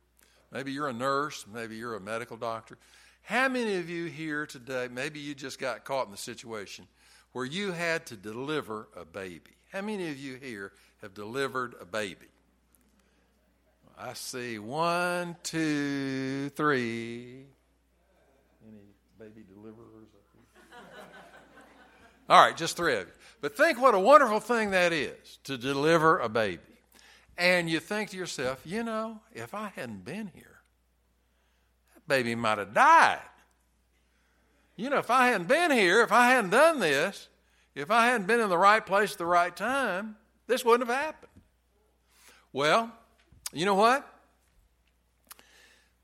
maybe 0.52 0.72
you're 0.72 0.88
a 0.88 0.92
nurse, 0.92 1.46
maybe 1.52 1.76
you're 1.76 1.96
a 1.96 2.00
medical 2.00 2.36
doctor, 2.36 2.78
how 3.22 3.48
many 3.48 3.76
of 3.76 3.90
you 3.90 4.06
here 4.06 4.46
today, 4.46 4.88
maybe 4.90 5.20
you 5.20 5.34
just 5.34 5.58
got 5.58 5.84
caught 5.84 6.06
in 6.06 6.10
the 6.12 6.16
situation 6.16 6.86
where 7.32 7.44
you 7.44 7.72
had 7.72 8.06
to 8.06 8.16
deliver 8.16 8.88
a 8.96 9.04
baby? 9.04 9.50
How 9.70 9.82
many 9.82 10.08
of 10.08 10.18
you 10.18 10.36
here 10.36 10.72
have 11.02 11.12
delivered 11.12 11.74
a 11.80 11.84
baby? 11.84 12.26
I 13.98 14.14
see 14.14 14.58
one, 14.58 15.36
two, 15.42 16.48
three. 16.50 17.44
Any 18.66 18.78
baby 19.18 19.44
deliverers? 19.52 20.06
All 22.30 22.40
right, 22.40 22.56
just 22.56 22.76
three 22.76 22.94
of 22.94 23.06
you. 23.06 23.12
But 23.40 23.56
think 23.56 23.80
what 23.80 23.94
a 23.94 23.98
wonderful 23.98 24.40
thing 24.40 24.70
that 24.70 24.92
is 24.92 25.38
to 25.44 25.56
deliver 25.56 26.18
a 26.18 26.28
baby. 26.28 26.60
And 27.38 27.70
you 27.70 27.78
think 27.78 28.10
to 28.10 28.16
yourself, 28.16 28.60
you 28.64 28.82
know, 28.82 29.20
if 29.32 29.54
I 29.54 29.70
hadn't 29.76 30.04
been 30.04 30.30
here, 30.34 30.58
that 31.94 32.06
baby 32.08 32.34
might 32.34 32.58
have 32.58 32.74
died. 32.74 33.20
You 34.74 34.90
know, 34.90 34.98
if 34.98 35.10
I 35.10 35.28
hadn't 35.28 35.46
been 35.46 35.70
here, 35.70 36.02
if 36.02 36.10
I 36.10 36.30
hadn't 36.30 36.50
done 36.50 36.80
this, 36.80 37.28
if 37.76 37.92
I 37.92 38.06
hadn't 38.06 38.26
been 38.26 38.40
in 38.40 38.48
the 38.48 38.58
right 38.58 38.84
place 38.84 39.12
at 39.12 39.18
the 39.18 39.26
right 39.26 39.54
time, 39.54 40.16
this 40.48 40.64
wouldn't 40.64 40.88
have 40.88 40.98
happened. 40.98 41.30
Well, 42.52 42.90
you 43.52 43.64
know 43.64 43.76
what? 43.76 44.06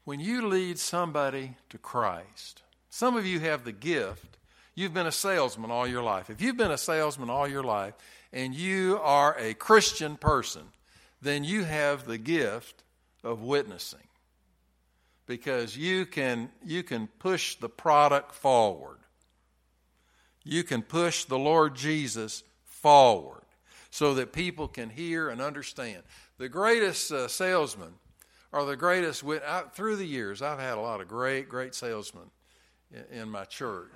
When 0.05 0.21
you 0.21 0.47
lead 0.47 0.79
somebody 0.79 1.57
to 1.71 1.79
Christ, 1.79 2.63
some 2.91 3.17
of 3.17 3.27
you 3.27 3.41
have 3.41 3.65
the 3.65 3.73
gift. 3.73 4.39
You've 4.77 4.95
been 4.95 5.07
a 5.07 5.13
salesman 5.13 5.73
all 5.73 5.87
your 5.87 6.03
life. 6.03 6.31
If 6.31 6.41
you've 6.41 6.57
been 6.57 6.71
a 6.71 6.79
salesman 6.79 7.31
all 7.31 7.49
your 7.49 7.65
life 7.65 7.95
and 8.33 8.55
you 8.55 9.01
are 9.03 9.37
a 9.39 9.55
Christian 9.55 10.17
person, 10.17 10.63
then 11.25 11.43
you 11.43 11.65
have 11.65 12.07
the 12.07 12.19
gift 12.19 12.85
of 13.23 13.43
witnessing 13.43 14.07
because 15.27 15.77
you 15.77 16.07
can 16.07 16.51
you 16.65 16.83
can 16.83 17.09
push 17.19 17.57
the 17.57 17.69
product 17.69 18.35
forward. 18.35 18.99
You 20.45 20.63
can 20.63 20.83
push 20.83 21.25
the 21.25 21.39
Lord 21.39 21.75
Jesus 21.75 22.45
forward 22.65 23.45
so 23.91 24.15
that 24.15 24.33
people 24.33 24.69
can 24.69 24.91
hear 24.91 25.31
and 25.31 25.41
understand. 25.41 26.03
The 26.37 26.49
greatest 26.49 27.11
uh, 27.11 27.29
salesmen 27.29 27.95
are 28.53 28.67
the 28.67 28.77
greatest. 28.77 29.23
Wit- 29.23 29.43
I, 29.47 29.63
through 29.73 29.97
the 29.97 30.05
years, 30.05 30.43
I've 30.43 30.59
had 30.59 30.77
a 30.77 30.81
lot 30.81 31.01
of 31.01 31.09
great, 31.09 31.49
great 31.49 31.75
salesmen 31.75 32.31
in, 32.93 33.21
in 33.21 33.31
my 33.31 33.45
church. 33.45 33.93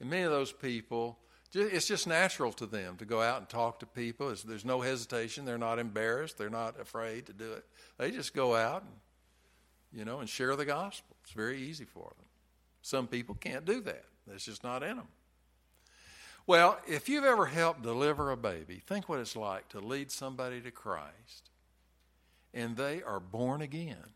And 0.00 0.10
many 0.10 0.24
of 0.24 0.30
those 0.30 0.52
people, 0.52 1.18
it's 1.52 1.86
just 1.86 2.06
natural 2.06 2.52
to 2.54 2.66
them 2.66 2.96
to 2.98 3.04
go 3.04 3.22
out 3.22 3.38
and 3.38 3.48
talk 3.48 3.80
to 3.80 3.86
people. 3.86 4.34
There's 4.44 4.64
no 4.64 4.80
hesitation. 4.80 5.44
They're 5.44 5.58
not 5.58 5.78
embarrassed. 5.78 6.36
They're 6.38 6.50
not 6.50 6.78
afraid 6.80 7.26
to 7.26 7.32
do 7.32 7.52
it. 7.52 7.64
They 7.96 8.10
just 8.10 8.34
go 8.34 8.54
out 8.54 8.82
and, 8.82 8.92
you 9.92 10.04
know, 10.04 10.20
and 10.20 10.28
share 10.28 10.56
the 10.56 10.64
gospel. 10.66 11.16
It's 11.24 11.32
very 11.32 11.60
easy 11.60 11.84
for 11.84 12.12
them. 12.16 12.26
Some 12.82 13.06
people 13.06 13.34
can't 13.34 13.64
do 13.64 13.80
that. 13.82 14.04
That's 14.26 14.44
just 14.44 14.62
not 14.62 14.82
in 14.82 14.96
them. 14.96 15.08
Well, 16.46 16.78
if 16.86 17.08
you've 17.08 17.24
ever 17.24 17.46
helped 17.46 17.82
deliver 17.82 18.30
a 18.30 18.36
baby, 18.36 18.82
think 18.86 19.08
what 19.08 19.20
it's 19.20 19.36
like 19.36 19.68
to 19.70 19.80
lead 19.80 20.10
somebody 20.10 20.60
to 20.62 20.70
Christ 20.70 21.50
and 22.54 22.76
they 22.76 23.02
are 23.02 23.20
born 23.20 23.62
again. 23.62 24.14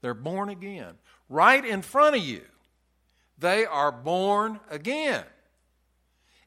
They're 0.00 0.14
born 0.14 0.48
again. 0.48 0.94
Right 1.28 1.64
in 1.64 1.82
front 1.82 2.16
of 2.16 2.22
you. 2.22 2.42
They 3.38 3.64
are 3.66 3.90
born 3.90 4.60
again. 4.70 5.24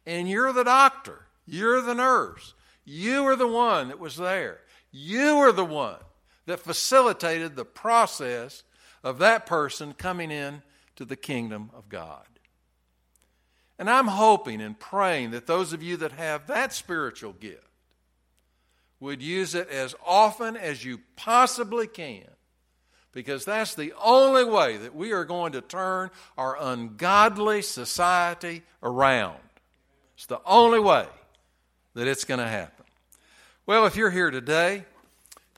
And 0.07 0.29
you're 0.29 0.53
the 0.53 0.63
doctor. 0.63 1.27
You're 1.45 1.81
the 1.81 1.93
nurse. 1.93 2.53
You 2.85 3.25
are 3.25 3.35
the 3.35 3.47
one 3.47 3.89
that 3.89 3.99
was 3.99 4.15
there. 4.15 4.61
You 4.89 5.37
are 5.39 5.51
the 5.51 5.65
one 5.65 5.99
that 6.45 6.61
facilitated 6.61 7.55
the 7.55 7.65
process 7.65 8.63
of 9.03 9.19
that 9.19 9.45
person 9.45 9.93
coming 9.93 10.31
in 10.31 10.61
to 10.95 11.03
the 11.03 11.17
kingdom 11.17 11.69
of 11.75 11.89
God. 11.89 12.25
And 13.77 13.89
I'm 13.89 14.07
hoping 14.07 14.61
and 14.61 14.79
praying 14.79 15.31
that 15.31 15.45
those 15.45 15.73
of 15.73 15.83
you 15.83 15.97
that 15.97 16.13
have 16.13 16.47
that 16.47 16.71
spiritual 16.73 17.33
gift 17.33 17.67
would 19.01 19.21
use 19.21 19.53
it 19.55 19.69
as 19.69 19.93
often 20.05 20.55
as 20.55 20.85
you 20.85 21.01
possibly 21.17 21.85
can 21.85 22.25
because 23.11 23.43
that's 23.43 23.75
the 23.75 23.93
only 24.01 24.45
way 24.45 24.77
that 24.77 24.95
we 24.95 25.11
are 25.11 25.25
going 25.25 25.51
to 25.51 25.61
turn 25.61 26.09
our 26.37 26.57
ungodly 26.59 27.61
society 27.61 28.63
around. 28.81 29.37
It's 30.17 30.25
the 30.25 30.41
only 30.47 30.79
way 30.79 31.05
that 31.93 32.07
it's 32.07 32.23
going 32.23 32.39
to 32.39 32.47
happen. 32.47 32.85
Well, 33.67 33.85
if 33.85 33.95
you're 33.95 34.09
here 34.09 34.31
today 34.31 34.83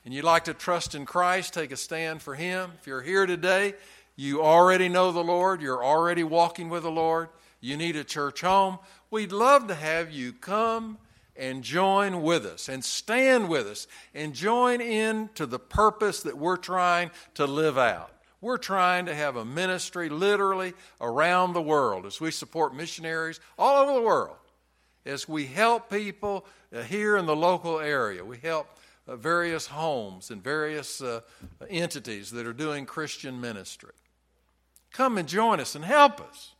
and 0.03 0.13
you'd 0.13 0.25
like 0.25 0.43
to 0.43 0.53
trust 0.53 0.95
in 0.95 1.05
Christ, 1.05 1.53
take 1.53 1.71
a 1.71 1.77
stand 1.77 2.21
for 2.21 2.35
Him. 2.35 2.73
If 2.77 2.85
you're 2.85 3.01
here 3.01 3.25
today, 3.25 3.73
you 4.17 4.43
already 4.43 4.89
know 4.89 5.13
the 5.13 5.23
Lord, 5.23 5.61
you're 5.61 5.83
already 5.83 6.25
walking 6.25 6.67
with 6.67 6.83
the 6.83 6.91
Lord, 6.91 7.29
you 7.61 7.77
need 7.77 7.95
a 7.95 8.03
church 8.03 8.41
home, 8.41 8.79
we'd 9.09 9.31
love 9.31 9.67
to 9.67 9.75
have 9.75 10.11
you 10.11 10.33
come 10.33 10.97
and 11.37 11.63
join 11.63 12.21
with 12.21 12.45
us 12.45 12.67
and 12.67 12.83
stand 12.83 13.47
with 13.47 13.65
us 13.65 13.87
and 14.13 14.33
join 14.33 14.81
in 14.81 15.29
to 15.35 15.45
the 15.45 15.57
purpose 15.57 16.21
that 16.23 16.37
we're 16.37 16.57
trying 16.57 17.11
to 17.35 17.47
live 17.47 17.77
out. 17.77 18.11
We're 18.41 18.57
trying 18.57 19.05
to 19.05 19.15
have 19.15 19.37
a 19.37 19.45
ministry 19.45 20.09
literally 20.09 20.73
around 20.99 21.53
the 21.53 21.61
world 21.61 22.05
as 22.05 22.19
we 22.19 22.31
support 22.31 22.75
missionaries 22.75 23.39
all 23.57 23.83
over 23.83 23.93
the 23.93 24.05
world, 24.05 24.35
as 25.09 25.27
we 25.27 25.45
help 25.45 25.89
people 25.89 26.45
uh, 26.73 26.81
here 26.83 27.17
in 27.17 27.25
the 27.25 27.35
local 27.35 27.79
area. 27.79 28.23
We 28.23 28.37
help 28.37 28.67
uh, 29.07 29.15
various 29.15 29.67
homes 29.67 30.29
and 30.29 30.43
various 30.43 31.01
uh, 31.01 31.21
entities 31.69 32.31
that 32.31 32.45
are 32.45 32.53
doing 32.53 32.85
Christian 32.85 33.41
ministry. 33.41 33.91
Come 34.91 35.17
and 35.17 35.27
join 35.27 35.59
us 35.59 35.75
and 35.75 35.83
help 35.83 36.21
us 36.21 36.53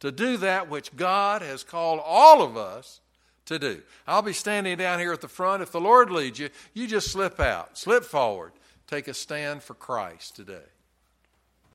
to 0.00 0.12
do 0.12 0.36
that 0.38 0.70
which 0.70 0.94
God 0.96 1.42
has 1.42 1.64
called 1.64 2.00
all 2.04 2.42
of 2.42 2.56
us 2.56 3.00
to 3.46 3.58
do. 3.58 3.82
I'll 4.06 4.22
be 4.22 4.32
standing 4.32 4.76
down 4.76 4.98
here 4.98 5.12
at 5.12 5.20
the 5.20 5.28
front. 5.28 5.62
If 5.62 5.72
the 5.72 5.80
Lord 5.80 6.10
leads 6.10 6.38
you, 6.38 6.50
you 6.74 6.86
just 6.86 7.10
slip 7.10 7.40
out, 7.40 7.78
slip 7.78 8.04
forward, 8.04 8.52
take 8.86 9.08
a 9.08 9.14
stand 9.14 9.62
for 9.62 9.74
Christ 9.74 10.36
today. 10.36 10.66